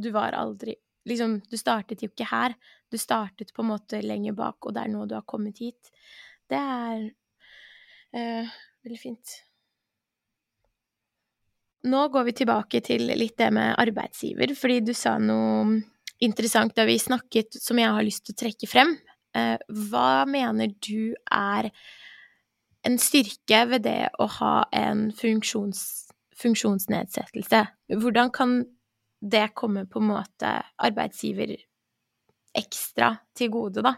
du 0.00 0.08
var 0.14 0.32
aldri 0.38 0.76
Liksom, 1.04 1.40
du 1.50 1.56
startet 1.58 2.00
jo 2.00 2.08
ikke 2.08 2.28
her. 2.30 2.54
Du 2.88 2.96
startet 2.96 3.50
på 3.52 3.64
en 3.64 3.72
måte 3.72 3.98
lenger 4.00 4.36
bak, 4.38 4.62
og 4.62 4.72
det 4.72 4.84
er 4.84 4.92
nå 4.92 5.02
du 5.10 5.16
har 5.16 5.24
kommet 5.26 5.58
hit. 5.58 5.90
Det 6.46 6.56
er 6.56 7.02
uh, 8.14 8.52
veldig 8.86 9.00
fint. 9.02 9.34
Nå 11.90 12.04
går 12.14 12.28
vi 12.28 12.36
tilbake 12.38 12.80
til 12.86 13.08
litt 13.10 13.34
det 13.42 13.50
med 13.50 13.74
arbeidsgiver, 13.82 14.54
fordi 14.54 14.78
du 14.86 14.94
sa 14.94 15.16
noe 15.18 15.80
interessant 16.22 16.76
da 16.78 16.86
vi 16.86 17.00
snakket 17.02 17.58
som 17.58 17.80
jeg 17.82 17.90
har 17.90 18.06
lyst 18.06 18.28
til 18.28 18.36
å 18.36 18.42
trekke 18.44 18.70
frem. 18.70 18.94
Eh, 19.34 19.58
hva 19.88 20.24
mener 20.28 20.74
du 20.84 21.14
er 21.32 21.70
en 22.84 22.98
styrke 22.98 23.64
ved 23.70 23.84
det 23.86 24.10
å 24.20 24.26
ha 24.38 24.54
en 24.76 25.08
funksjons, 25.16 25.82
funksjonsnedsettelse? 26.42 27.64
Hvordan 27.96 28.32
kan 28.34 28.56
det 29.22 29.52
komme 29.54 29.86
på 29.86 30.02
en 30.02 30.10
måte 30.10 30.56
arbeidsgiver 30.82 31.54
ekstra 32.58 33.14
til 33.38 33.52
gode, 33.54 33.84
da? 33.86 33.94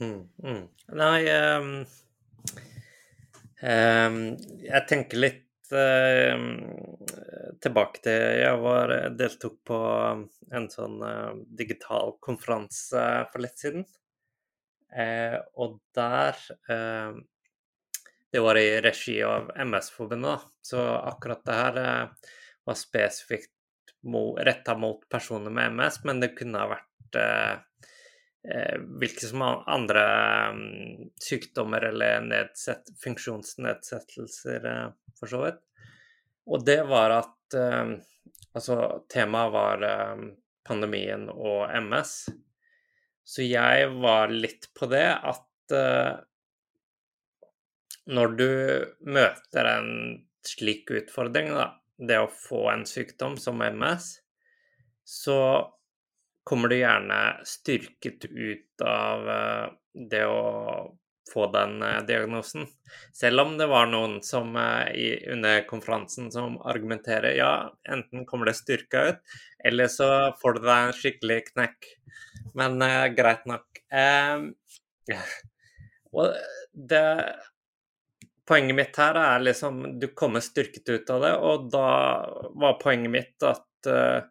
Mm, 0.00 0.22
mm. 0.44 0.64
Nei 1.00 1.20
um, 1.32 1.68
um, 3.64 4.16
Jeg 4.60 4.82
tenker 4.90 5.22
litt 5.22 5.45
tilbake 7.62 8.02
til 8.04 8.20
Jeg 8.40 8.60
var, 8.62 8.92
deltok 9.18 9.56
på 9.66 9.78
en 10.54 10.68
sånn 10.70 11.00
digital 11.58 12.14
konferanse 12.22 13.02
for 13.32 13.42
litt 13.42 13.58
siden. 13.58 13.86
Eh, 14.94 15.38
og 15.58 15.80
der 15.96 16.36
Det 18.32 18.40
var 18.42 18.58
i 18.60 18.80
regi 18.84 19.16
av 19.24 19.50
MS-forbundet, 19.64 20.46
så 20.62 20.82
akkurat 21.08 21.44
det 21.46 21.54
her 21.56 21.76
var 22.66 22.76
spesifikt 22.76 23.54
retta 24.38 24.74
mot 24.78 25.08
personer 25.08 25.50
med 25.50 25.72
MS, 25.72 26.04
men 26.04 26.20
det 26.20 26.34
kunne 26.38 26.58
ha 26.62 26.70
vært 26.70 27.18
eh, 27.18 27.52
eh, 27.52 27.58
hvilke 28.46 29.26
som 29.26 29.42
andre 29.42 30.02
um, 30.52 30.60
sykdommer 31.22 31.88
eller 31.88 32.20
nedsett, 32.22 32.92
funksjonsnedsettelser, 33.02 34.68
eh, 34.70 34.90
for 35.18 35.32
så 35.32 35.42
vidt. 35.46 35.62
Og 36.46 36.62
det 36.66 36.82
var 36.86 37.18
at 37.22 37.58
eh, 37.58 37.96
Altså, 38.56 39.04
temaet 39.12 39.52
var 39.52 39.82
eh, 39.84 40.20
pandemien 40.64 41.26
og 41.28 41.66
MS. 41.76 42.12
Så 43.26 43.44
jeg 43.44 43.90
var 44.00 44.32
litt 44.32 44.70
på 44.72 44.88
det 44.88 45.04
at 45.12 45.74
eh, 45.76 46.14
når 48.06 48.32
du 48.38 48.48
møter 49.12 49.68
en 49.68 49.90
slik 50.46 50.88
utfordring, 50.94 51.50
da, 51.52 51.66
det 51.98 52.20
å 52.22 52.32
få 52.32 52.62
en 52.72 52.86
sykdom 52.88 53.36
som 53.40 53.60
MS, 53.60 54.08
så 55.04 55.38
kommer 56.46 56.70
du 56.70 56.78
gjerne 56.78 57.20
styrket 57.48 58.24
ut 58.30 58.86
av 58.86 59.28
eh, 59.30 59.66
det 60.10 60.22
å 60.30 60.44
få 61.32 61.48
den 61.52 61.82
eh, 61.82 62.02
diagnosen. 62.06 62.68
Selv 63.12 63.42
om 63.42 63.56
det 63.58 63.66
var 63.66 63.88
noen 63.90 64.20
som 64.22 64.54
eh, 64.56 65.18
under 65.32 65.64
konferansen 65.66 66.30
som 66.32 66.60
argumenterer 66.62 67.34
ja, 67.38 67.52
enten 67.88 68.26
kommer 68.26 68.50
det 68.50 68.54
styrka 68.60 69.04
ut, 69.08 69.36
eller 69.64 69.90
så 69.90 70.10
får 70.40 70.56
du 70.56 70.62
deg 70.68 70.76
en 70.76 70.96
skikkelig 71.00 71.40
knekk. 71.50 71.90
Men 72.54 72.78
eh, 72.82 73.08
greit 73.18 73.44
nok. 73.50 73.82
Eh, 73.90 74.46
og 76.16 76.32
det 76.72 77.06
poenget 78.46 78.78
mitt 78.78 78.98
her 78.98 79.18
er 79.18 79.42
liksom 79.42 79.98
Du 80.00 80.08
kommer 80.14 80.42
styrket 80.44 80.88
ut 80.88 81.10
av 81.10 81.22
det, 81.26 81.34
og 81.36 81.68
da 81.74 81.90
var 82.54 82.78
poenget 82.82 83.10
mitt 83.12 83.46
at, 83.46 83.90
eh, 83.90 84.22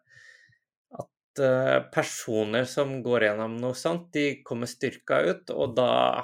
personer 1.94 2.64
som 2.68 2.98
går 3.04 3.28
gjennom 3.28 3.56
noe 3.60 3.76
sånt, 3.78 4.08
de 4.14 4.42
kommer 4.46 4.70
styrka 4.70 5.20
ut, 5.26 5.50
og 5.52 5.74
da 5.78 6.22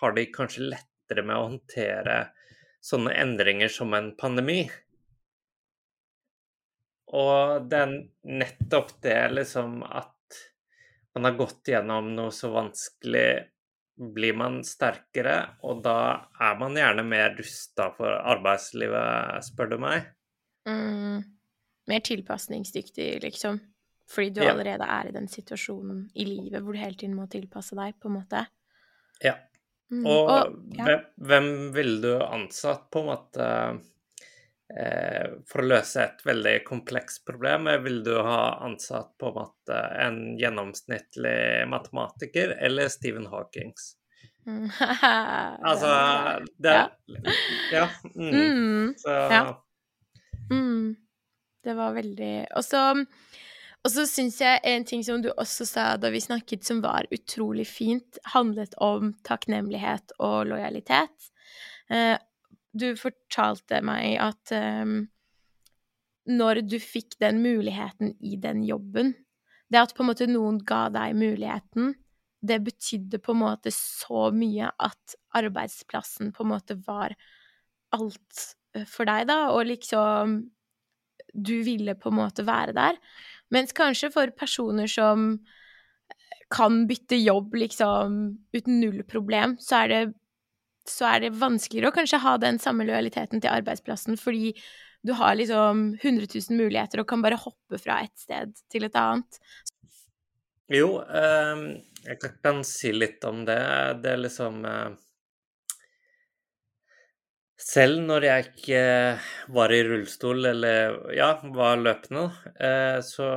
har 0.00 0.16
de 0.16 0.26
kanskje 0.32 0.70
lettere 0.74 1.24
med 1.24 1.36
å 1.36 1.46
håndtere 1.48 2.16
sånne 2.84 3.14
endringer 3.16 3.72
som 3.72 3.94
en 3.96 4.10
pandemi. 4.18 4.64
Og 7.14 7.68
det 7.70 7.80
er 7.84 7.94
nettopp 8.42 8.96
det 9.04 9.18
liksom 9.32 9.82
at 9.86 10.10
man 11.14 11.28
har 11.28 11.36
gått 11.38 11.70
gjennom 11.70 12.10
noe 12.16 12.32
så 12.34 12.50
vanskelig 12.52 13.28
blir 13.94 14.34
man 14.34 14.58
sterkere, 14.66 15.36
og 15.62 15.84
da 15.84 15.98
er 16.42 16.56
man 16.58 16.74
gjerne 16.74 17.04
mer 17.06 17.36
rusta 17.38 17.92
for 17.94 18.10
arbeidslivet, 18.10 19.44
spør 19.46 19.70
du 19.70 19.76
meg. 19.84 20.08
Mm. 20.66 21.22
Mer 21.86 22.02
tilpasningsdyktig, 22.02 23.08
liksom. 23.22 23.60
Fordi 24.10 24.30
du 24.30 24.42
ja. 24.44 24.52
allerede 24.52 24.84
er 24.84 25.08
i 25.08 25.14
den 25.14 25.26
situasjonen 25.32 26.04
i 26.14 26.26
livet 26.28 26.62
hvor 26.62 26.76
du 26.76 26.80
hele 26.82 26.98
tiden 26.98 27.16
må 27.16 27.26
tilpasse 27.30 27.76
deg, 27.78 27.96
på 28.00 28.10
en 28.10 28.18
måte. 28.18 28.44
Ja. 29.24 29.38
Mm. 29.92 30.04
Og, 30.04 30.30
og 30.30 30.76
ja. 30.76 30.84
Hvem, 30.86 31.02
hvem 31.28 31.50
ville 31.74 31.98
du 32.02 32.24
ansatt, 32.24 32.86
på 32.92 33.02
en 33.02 33.10
måte 33.10 33.48
eh, 34.72 35.34
For 35.48 35.60
å 35.60 35.66
løse 35.68 36.02
et 36.02 36.24
veldig 36.26 36.54
komplekst 36.66 37.24
problem, 37.28 37.68
vil 37.84 38.00
du 38.06 38.14
ha 38.16 38.56
ansatt 38.64 39.12
på 39.20 39.30
en 39.30 39.36
måte 39.42 39.82
en 40.06 40.22
gjennomsnittlig 40.40 41.68
matematiker 41.70 42.56
eller 42.58 42.90
Stephen 42.92 43.28
Hawkings? 43.32 43.94
Mm. 44.44 44.68
altså 45.68 45.92
det 46.60 46.74
Ja. 46.74 46.88
ja 47.72 47.88
mm. 48.16 48.34
Mm. 48.34 48.94
Så 48.98 49.10
ja. 49.10 49.44
Mm. 50.50 50.96
Det 51.64 51.74
var 51.74 51.94
veldig 51.96 52.34
Og 52.56 52.64
så 52.64 52.82
og 53.84 53.92
så 53.92 54.06
syns 54.08 54.38
jeg 54.40 54.62
en 54.64 54.86
ting 54.88 55.02
som 55.04 55.20
du 55.20 55.28
også 55.34 55.66
sa 55.68 55.86
da 56.00 56.08
vi 56.12 56.22
snakket 56.24 56.64
som 56.64 56.80
var 56.84 57.04
utrolig 57.12 57.66
fint, 57.68 58.16
handlet 58.32 58.72
om 58.80 59.12
takknemlighet 59.28 60.16
og 60.24 60.48
lojalitet. 60.48 61.28
Eh, 61.92 62.16
du 62.74 62.86
fortalte 62.98 63.82
meg 63.84 64.16
at 64.24 64.54
um, 64.56 65.04
når 66.26 66.64
du 66.66 66.78
fikk 66.82 67.18
den 67.22 67.42
muligheten 67.44 68.14
i 68.24 68.38
den 68.40 68.64
jobben 68.64 69.12
Det 69.70 69.78
at 69.80 69.92
på 69.96 70.02
en 70.02 70.08
måte 70.10 70.26
noen 70.30 70.58
ga 70.64 70.88
deg 70.92 71.14
muligheten, 71.18 71.94
det 72.44 72.60
betydde 72.62 73.18
på 73.22 73.32
en 73.32 73.40
måte 73.40 73.72
så 73.74 74.28
mye 74.34 74.68
at 74.70 75.14
arbeidsplassen 75.34 76.32
på 76.36 76.44
en 76.44 76.50
måte 76.52 76.76
var 76.86 77.14
alt 77.96 78.44
eh, 78.76 78.84
for 78.88 79.08
deg, 79.08 79.28
da, 79.30 79.38
og 79.54 79.64
liksom 79.68 80.42
Du 81.34 81.56
ville 81.66 81.96
på 81.98 82.12
en 82.12 82.20
måte 82.20 82.44
være 82.46 82.74
der. 82.76 82.98
Mens 83.54 83.74
kanskje 83.76 84.10
for 84.14 84.32
personer 84.34 84.90
som 84.90 85.38
kan 86.54 86.84
bytte 86.88 87.16
jobb 87.18 87.54
liksom 87.56 88.18
uten 88.54 88.80
null 88.82 89.02
problem, 89.08 89.56
så 89.62 89.84
er 89.84 89.92
det 89.92 90.02
så 90.84 91.06
er 91.08 91.22
det 91.24 91.36
vanskeligere 91.40 91.88
å 91.88 91.96
kanskje 91.96 92.20
ha 92.20 92.34
den 92.40 92.58
samme 92.60 92.84
lojaliteten 92.84 93.40
til 93.40 93.48
arbeidsplassen, 93.48 94.18
fordi 94.20 94.52
du 95.04 95.14
har 95.16 95.36
liksom 95.36 95.94
100 96.00 96.28
000 96.28 96.58
muligheter 96.58 97.00
og 97.00 97.08
kan 97.08 97.24
bare 97.24 97.40
hoppe 97.40 97.80
fra 97.80 98.02
et 98.04 98.12
sted 98.20 98.52
til 98.72 98.84
et 98.84 98.98
annet. 99.00 99.38
Jo, 100.72 100.98
eh, 101.04 101.64
jeg 102.04 102.20
kan 102.44 102.62
si 102.68 102.92
litt 102.92 103.24
om 103.28 103.42
det. 103.48 103.60
Det 104.04 104.12
er 104.12 104.22
liksom 104.22 104.62
eh, 104.68 104.94
Selv 107.64 108.02
når 108.04 108.26
jeg 108.28 108.46
ikke 108.48 108.80
var 109.56 109.72
i 109.72 109.82
rullestol 109.86 110.50
eller 110.50 110.98
ja, 111.16 111.30
var 111.56 111.80
løpende, 111.80 112.26
eh, 112.60 112.98
så 113.04 113.28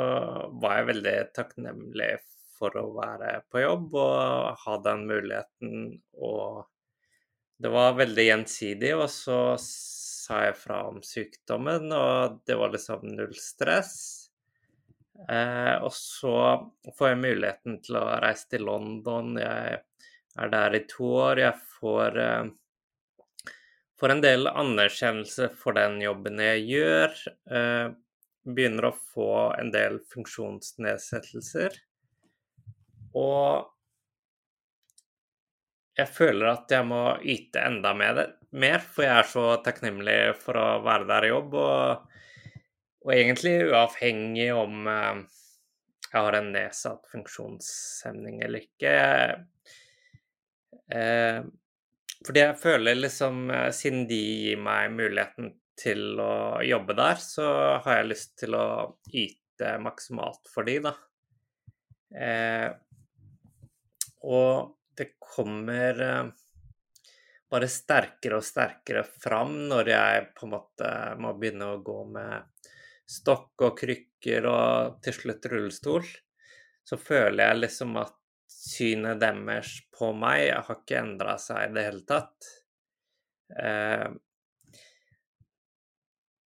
var 0.60 0.82
jeg 0.82 0.90
veldig 0.90 1.18
takknemlig 1.38 2.10
for 2.58 2.76
å 2.76 2.90
være 2.98 3.38
på 3.48 3.62
jobb 3.63 3.96
og 4.02 4.66
ha 4.66 4.80
den 4.84 5.06
muligheten 5.08 5.78
og 6.18 6.66
det 7.58 7.70
var 7.74 7.96
veldig 7.98 8.24
gjensidig, 8.28 8.92
og 8.94 9.08
så 9.10 9.40
sa 9.62 10.44
jeg 10.46 10.58
fra 10.60 10.84
om 10.92 11.00
sykdommen, 11.02 11.90
og 11.90 12.42
det 12.46 12.58
var 12.60 12.70
liksom 12.74 13.08
null 13.16 13.34
stress. 13.42 13.96
Eh, 15.26 15.74
og 15.82 15.90
så 15.96 16.36
får 17.00 17.10
jeg 17.10 17.22
muligheten 17.24 17.80
til 17.82 17.98
å 17.98 18.06
reise 18.22 18.52
til 18.52 18.68
London. 18.68 19.34
Jeg 19.42 19.80
er 20.38 20.54
der 20.54 20.78
i 20.78 20.84
to 20.92 21.10
år. 21.24 21.42
Jeg 21.48 21.58
får, 21.80 22.20
eh, 22.22 22.52
får 24.00 24.14
en 24.14 24.22
del 24.24 24.50
anerkjennelse 24.50 25.50
for 25.60 25.78
den 25.78 26.00
jobben 26.04 26.42
jeg 26.44 26.66
gjør. 26.72 27.16
Eh, 27.52 27.88
begynner 28.48 28.90
å 28.90 28.98
få 29.14 29.32
en 29.58 29.72
del 29.74 30.00
funksjonsnedsettelser. 30.14 31.76
Og 33.18 33.68
jeg 35.98 36.14
føler 36.14 36.52
at 36.52 36.72
jeg 36.72 36.86
må 36.86 37.02
yte 37.26 37.64
enda 37.66 37.96
mer, 37.98 38.84
for 38.86 39.08
jeg 39.08 39.16
er 39.16 39.32
så 39.32 39.48
takknemlig 39.66 40.20
for 40.44 40.60
å 40.62 40.68
være 40.86 41.10
der 41.10 41.28
i 41.28 41.34
jobb. 41.34 41.58
Og, 41.58 42.22
og 43.08 43.16
egentlig 43.16 43.58
uavhengig 43.72 44.52
om 44.56 44.88
eh, 44.94 45.26
jeg 46.08 46.24
har 46.24 46.38
en 46.38 46.54
nedsatt 46.54 47.10
funksjonshemning 47.12 48.40
eller 48.46 48.64
ikke. 48.70 48.94
Jeg, 48.94 49.42
Eh, 50.88 51.44
fordi 52.26 52.44
jeg 52.44 52.58
føler 52.62 52.98
liksom, 52.98 53.50
eh, 53.54 53.70
siden 53.76 54.08
de 54.10 54.18
gir 54.18 54.62
meg 54.62 54.94
muligheten 54.96 55.52
til 55.78 56.18
å 56.22 56.64
jobbe 56.66 56.96
der, 56.98 57.22
så 57.22 57.46
har 57.86 58.00
jeg 58.00 58.10
lyst 58.10 58.34
til 58.42 58.58
å 58.58 58.68
yte 59.14 59.76
maksimalt 59.84 60.50
for 60.50 60.68
de, 60.68 60.80
da. 60.88 60.96
Eh, 62.18 62.70
og 64.26 64.74
det 64.98 65.12
kommer 65.22 66.02
eh, 66.02 66.30
bare 67.52 67.70
sterkere 67.72 68.40
og 68.40 68.46
sterkere 68.46 69.04
fram 69.06 69.54
når 69.70 69.92
jeg 69.94 70.30
på 70.36 70.48
en 70.48 70.56
måte 70.56 70.92
må 71.22 71.36
begynne 71.38 71.70
å 71.76 71.82
gå 71.86 72.00
med 72.16 72.72
stokk 73.08 73.68
og 73.70 73.78
krykker 73.80 74.48
og 74.50 74.98
til 75.06 75.16
slutt 75.16 75.48
rullestol. 75.52 76.08
Så 76.88 77.00
føler 77.00 77.44
jeg 77.46 77.62
liksom 77.62 77.96
at 78.02 78.16
synet 78.68 79.20
deres 79.22 79.74
på 79.96 80.12
meg 80.16 80.52
har 80.52 80.80
ikke 80.80 81.00
endra 81.00 81.38
seg 81.42 81.70
i 81.70 81.76
det 81.76 81.86
hele 81.88 82.04
tatt. 82.08 82.50
Eh, 83.56 84.08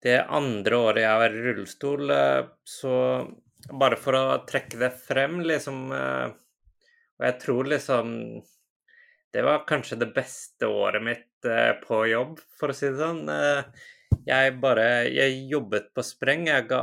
det 0.06 0.17
andre 0.23 0.78
året 0.78 1.04
jeg 1.04 1.21
var 1.21 1.36
i 1.36 1.45
rullestol, 1.47 2.10
eh, 2.13 2.41
så 2.63 2.95
bare 3.71 3.99
for 3.99 4.17
å 4.17 4.25
trekke 4.47 4.80
det 4.80 4.91
frem, 5.08 5.39
liksom 5.43 5.88
eh, 5.95 6.28
Og 7.15 7.23
jeg 7.23 7.39
tror 7.41 7.71
liksom 7.71 8.10
det 9.36 9.43
var 9.43 9.65
kanskje 9.67 9.97
det 9.99 10.13
beste 10.15 10.67
året 10.67 11.04
mitt 11.04 11.47
på 11.84 11.97
jobb, 12.08 12.38
for 12.60 12.71
å 12.71 12.75
si 12.75 12.88
det 12.88 13.01
sånn. 13.01 13.28
Jeg 14.28 14.54
bare 14.63 14.86
Jeg 15.12 15.41
jobbet 15.51 15.89
på 15.95 16.04
spreng. 16.08 16.45
Jeg 16.47 16.69
ga 16.69 16.80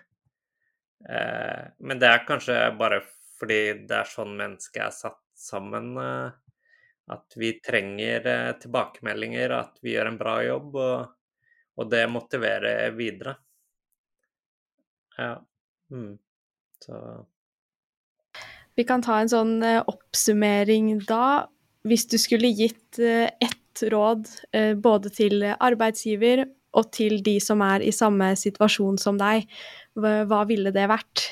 Eh, 1.09 1.70
men 1.79 2.03
det 2.03 2.11
er 2.11 2.27
kanskje 2.29 2.59
bare 2.81 3.03
fordi 3.40 3.87
det 3.88 4.03
er 4.03 4.11
sånn 4.11 4.35
mennesket 4.37 4.83
er 4.85 4.92
satt 4.92 5.19
sammen. 5.42 5.92
Eh, 6.00 6.38
at 7.11 7.35
vi 7.35 7.57
trenger 7.59 8.53
tilbakemeldinger, 8.62 9.50
at 9.50 9.81
vi 9.83 9.96
gjør 9.96 10.12
en 10.12 10.18
bra 10.20 10.35
jobb, 10.46 10.76
og, 10.79 11.40
og 11.83 11.88
det 11.90 12.05
motiverer 12.07 12.92
videre. 12.94 13.35
Ja. 15.16 15.33
Mm. 15.90 16.12
Så 16.85 17.00
Vi 18.79 18.87
kan 18.87 19.03
ta 19.03 19.18
en 19.18 19.33
sånn 19.33 19.57
oppsummering 19.90 21.00
da 21.09 21.48
hvis 21.88 22.07
du 22.11 22.16
skulle 22.20 22.50
gitt 22.53 22.98
eh, 23.00 23.31
ett 23.40 23.83
råd 23.92 24.29
eh, 24.53 24.74
både 24.76 25.12
til 25.14 25.44
arbeidsgiver 25.53 26.44
og 26.76 26.90
til 26.94 27.20
de 27.24 27.38
som 27.42 27.62
er 27.64 27.83
i 27.83 27.92
samme 27.94 28.33
situasjon 28.38 28.98
som 29.00 29.16
deg, 29.18 29.48
hva 29.98 30.44
ville 30.46 30.70
det 30.70 30.85
vært? 30.87 31.24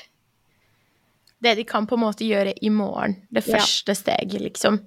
Det 1.39 1.55
de 1.55 1.65
kan 1.67 1.87
på 1.87 1.95
en 1.95 2.03
måte 2.03 2.27
gjøre 2.27 2.53
i 2.61 2.69
morgen. 2.73 3.15
Det 3.31 3.45
første 3.45 3.95
ja. 3.95 3.97
steget, 3.97 4.41
liksom. 4.43 4.79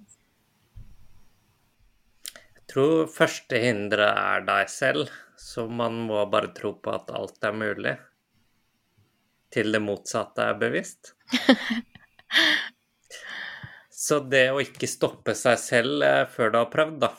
Jeg 2.32 2.66
tror 2.72 3.08
første 3.12 3.60
hinderet 3.60 4.16
er 4.16 4.44
deg 4.48 4.70
selv, 4.72 5.12
så 5.36 5.66
man 5.68 6.02
må 6.08 6.24
bare 6.32 6.52
tro 6.56 6.74
på 6.80 6.92
at 6.92 7.10
alt 7.12 7.44
er 7.44 7.56
mulig. 7.56 7.96
Til 9.52 9.72
det 9.72 9.82
motsatte 9.84 10.44
er 10.52 10.60
bevisst. 10.60 11.14
Så 14.02 14.18
det 14.26 14.48
å 14.50 14.58
ikke 14.58 14.88
stoppe 14.90 15.34
seg 15.38 15.60
selv 15.62 16.02
eh, 16.02 16.24
før 16.30 16.50
du 16.50 16.58
har 16.58 16.70
prøvd, 16.72 16.96
da, 17.04 17.12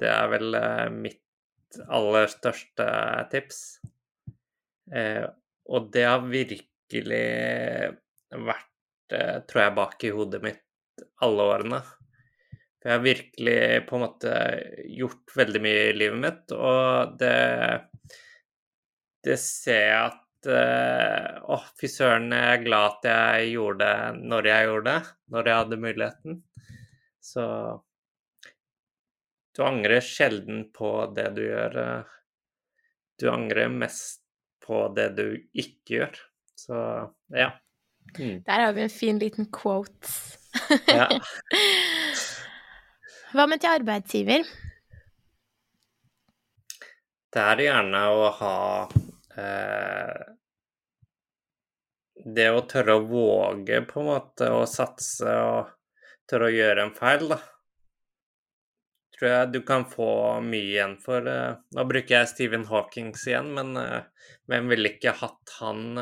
det 0.00 0.08
er 0.08 0.30
vel 0.32 0.56
eh, 0.56 0.86
mitt 0.94 1.80
aller 1.92 2.30
største 2.32 2.86
tips. 3.32 3.58
Eh, 4.94 5.26
og 5.70 5.90
det 5.92 6.06
har 6.08 6.24
virkelig 6.24 7.26
vært, 8.30 8.69
tror 9.10 9.62
jeg, 9.64 9.76
bak 9.76 10.04
i 10.06 10.12
hodet 10.14 10.42
mitt 10.44 11.04
alle 11.24 11.46
årene. 11.54 11.80
For 12.80 12.88
jeg 12.88 12.96
har 12.96 13.04
virkelig 13.04 13.60
på 13.88 13.96
en 13.96 14.04
måte 14.06 14.34
gjort 14.88 15.36
veldig 15.36 15.60
mye 15.64 15.84
i 15.90 15.96
livet 15.98 16.20
mitt, 16.22 16.54
og 16.56 17.16
det, 17.20 17.36
det 19.26 19.36
ser 19.42 19.82
jeg 19.84 20.00
at 20.06 20.48
uh, 20.48 21.50
Å, 21.52 21.58
fy 21.76 21.90
søren, 21.92 22.30
jeg 22.32 22.54
er 22.54 22.64
glad 22.64 22.94
at 22.94 23.08
jeg 23.10 23.50
gjorde 23.52 23.84
det 23.84 24.24
når 24.32 24.48
jeg 24.48 24.68
gjorde 24.70 24.94
det, 24.94 25.14
når 25.34 25.50
jeg 25.50 25.60
hadde 25.60 25.80
muligheten. 25.84 26.40
Så 27.20 27.44
du 29.56 29.64
angrer 29.66 30.00
sjelden 30.00 30.64
på 30.72 30.90
det 31.16 31.26
du 31.36 31.42
gjør. 31.44 31.76
Eh, 31.82 32.12
du 33.20 33.26
angrer 33.28 33.68
mest 33.68 34.22
på 34.64 34.86
det 34.96 35.10
du 35.18 35.26
ikke 35.52 35.98
gjør. 35.98 36.20
Så 36.56 36.78
ja. 37.34 37.50
Mm. 38.18 38.42
Der 38.46 38.64
har 38.66 38.72
vi 38.76 38.82
en 38.82 38.90
fin 38.90 39.18
liten 39.18 39.46
quote. 39.52 40.08
ja. 40.86 41.06
Hva 43.30 43.46
med 43.46 43.62
til 43.62 43.70
arbeidsgiver? 43.70 44.42
Det 47.30 47.42
er 47.46 47.62
gjerne 47.62 48.00
å 48.10 48.26
ha 48.40 48.56
Eh, 49.40 50.22
det 52.34 52.48
å 52.52 52.64
tørre 52.68 52.98
å 52.98 53.06
våge 53.08 53.80
på 53.88 54.02
en 54.02 54.08
måte 54.10 54.50
å 54.52 54.64
satse 54.68 55.36
og 55.44 55.70
tørre 56.28 56.50
å 56.50 56.54
gjøre 56.54 56.86
en 56.86 56.94
feil, 56.96 57.28
da, 57.30 57.38
tror 59.20 59.30
jeg 59.30 59.52
du 59.52 59.60
kan 59.68 59.84
få 59.84 60.10
mye 60.40 60.72
igjen 60.72 60.96
for. 61.04 61.28
Eh, 61.28 61.60
nå 61.76 61.86
bruker 61.92 62.16
jeg 62.16 62.32
Stephen 62.32 62.64
Hawkings 62.72 63.28
igjen, 63.28 63.52
men 63.58 63.76
eh, 63.76 64.00
hvem 64.48 64.72
ville 64.72 64.94
ikke 64.94 65.12
hatt 65.20 65.56
han 65.60 66.00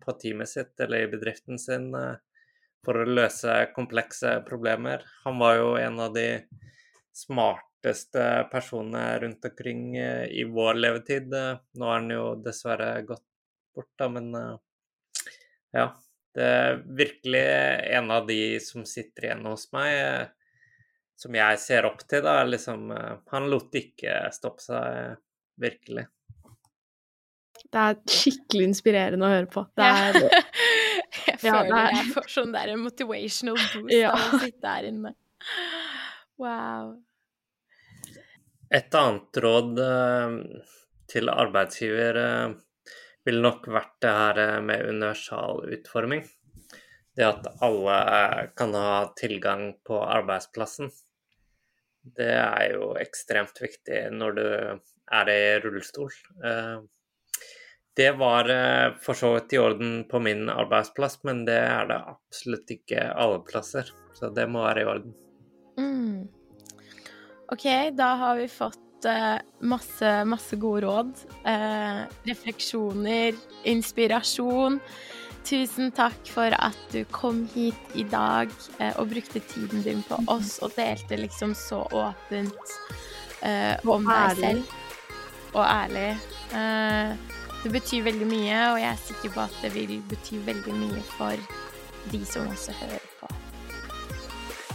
på 0.00 0.16
teamet 0.18 0.50
sitt 0.50 0.80
eller 0.80 1.04
i 1.04 1.10
bedriften 1.12 1.60
sin 1.60 1.92
for 2.84 2.98
å 2.98 3.06
løse 3.06 3.52
komplekse 3.76 4.40
problemer? 4.48 5.04
Han 5.22 5.38
var 5.38 5.60
jo 5.60 5.68
en 5.78 6.00
av 6.02 6.16
de 6.16 6.26
smarteste 7.14 8.48
personene 8.50 9.18
rundt 9.22 9.44
omkring 9.44 9.96
eh, 9.96 10.26
i 10.26 10.44
vår 10.44 10.80
levetid. 10.80 11.30
Nå 11.30 11.90
er 11.90 12.00
han 12.00 12.10
jo 12.10 12.24
dessverre 12.42 12.96
gått 13.06 13.24
bort, 13.74 13.92
da, 13.98 14.10
men 14.10 14.34
eh, 14.34 14.56
ja. 15.78 15.92
Det 16.34 16.46
er 16.50 16.80
virkelig 16.98 17.42
en 17.94 18.08
av 18.10 18.24
de 18.26 18.58
som 18.58 18.82
sitter 18.90 19.28
igjen 19.28 19.44
hos 19.46 19.68
meg, 19.70 19.90
eh, 19.94 20.43
som 21.18 21.36
jeg 21.38 21.60
ser 21.62 21.86
opp 21.88 22.02
til, 22.08 22.24
da. 22.26 22.40
Liksom, 22.48 22.90
han 23.30 23.48
lot 23.50 23.74
ikke 23.78 24.24
stoppe 24.34 24.64
seg, 24.64 25.14
virkelig. 25.60 26.08
Det 27.74 27.82
er 27.82 28.00
skikkelig 28.10 28.68
inspirerende 28.70 29.26
å 29.26 29.34
høre 29.34 29.50
på. 29.50 29.64
Det 29.78 29.86
er 29.86 30.18
Jeg 31.28 31.40
føler 31.40 31.70
ja, 31.70 31.80
er... 31.80 31.96
jeg 31.98 32.12
får 32.14 32.30
sånn 32.32 32.54
der 32.54 32.74
motivational 32.80 33.58
boost 33.74 33.94
ja. 33.94 34.12
av 34.12 34.36
å 34.36 34.40
sitte 34.42 34.76
her 34.76 34.88
inne. 34.90 35.14
Wow. 36.40 36.94
Et 38.74 38.96
annet 38.98 39.40
råd 39.44 39.82
eh, 39.84 40.38
til 41.10 41.30
arbeidsgiver 41.30 42.18
eh, 42.18 42.54
ville 43.24 43.44
nok 43.44 43.68
vært 43.70 43.94
det 44.02 44.14
her 44.14 44.40
eh, 44.42 44.56
med 44.66 44.88
universal 44.88 45.62
utforming. 45.76 46.24
Det 47.14 47.26
at 47.26 47.46
alle 47.62 47.98
kan 48.58 48.74
ha 48.74 49.12
tilgang 49.18 49.72
på 49.86 50.00
arbeidsplassen. 50.02 50.90
Det 52.16 52.32
er 52.36 52.74
jo 52.74 52.90
ekstremt 53.00 53.60
viktig 53.62 54.00
når 54.12 54.34
du 54.38 54.46
er 55.14 55.30
i 55.30 55.40
rullestol. 55.62 56.10
Det 57.94 58.10
var 58.18 58.50
for 59.00 59.14
så 59.14 59.30
vidt 59.36 59.54
i 59.54 59.60
orden 59.62 59.92
på 60.10 60.18
min 60.20 60.48
arbeidsplass, 60.50 61.20
men 61.22 61.44
det 61.46 61.60
er 61.62 61.86
det 61.92 62.00
absolutt 62.16 62.74
ikke 62.74 63.06
alle 63.14 63.38
plasser. 63.46 63.94
Så 64.18 64.34
det 64.34 64.48
må 64.50 64.66
være 64.66 64.82
i 64.82 64.88
orden. 64.90 65.14
Mm. 65.78 66.26
OK, 67.52 67.66
da 67.92 68.14
har 68.20 68.38
vi 68.38 68.46
fått 68.48 69.06
eh, 69.08 69.36
masse, 69.68 70.12
masse 70.28 70.56
gode 70.60 70.84
råd. 70.86 71.12
Eh, 71.50 72.00
refleksjoner, 72.28 73.36
inspirasjon. 73.68 74.80
Tusen 75.44 75.90
takk 75.92 76.30
for 76.32 76.54
at 76.56 76.78
du 76.92 77.02
kom 77.12 77.42
hit 77.52 77.96
i 78.00 78.06
dag 78.08 78.48
eh, 78.78 78.94
og 78.96 79.10
brukte 79.12 79.42
tiden 79.44 79.82
din 79.84 80.00
på 80.08 80.16
oss 80.32 80.56
og 80.64 80.72
delte 80.76 81.18
liksom 81.20 81.52
så 81.58 81.82
åpent 81.92 82.72
eh, 83.44 83.76
om 83.84 84.08
deg 84.08 84.40
selv. 84.40 84.72
Og 85.52 85.64
ærlig. 85.66 86.14
Eh, 86.56 87.12
det 87.64 87.72
betyr 87.72 88.06
veldig 88.08 88.28
mye, 88.28 88.56
og 88.72 88.80
jeg 88.80 88.90
er 88.90 89.04
sikker 89.04 89.36
på 89.36 89.44
at 89.44 89.60
det 89.64 89.74
vil 89.76 90.00
bety 90.08 90.40
veldig 90.48 90.78
mye 90.80 91.04
for 91.14 91.60
de 92.12 92.24
som 92.28 92.48
også 92.48 92.76
hører 92.80 93.04
på. 93.20 93.30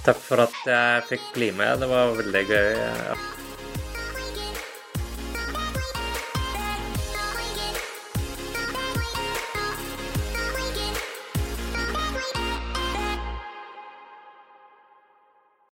Takk 0.05 0.21
for 0.21 0.45
at 0.45 0.61
jeg 0.65 1.03
fikk 1.09 1.27
bli 1.35 1.51
med. 1.57 1.81
Det 1.81 1.89
var 1.89 2.15
veldig 2.21 2.45
gøy. 2.49 2.71
Ja. 2.77 3.17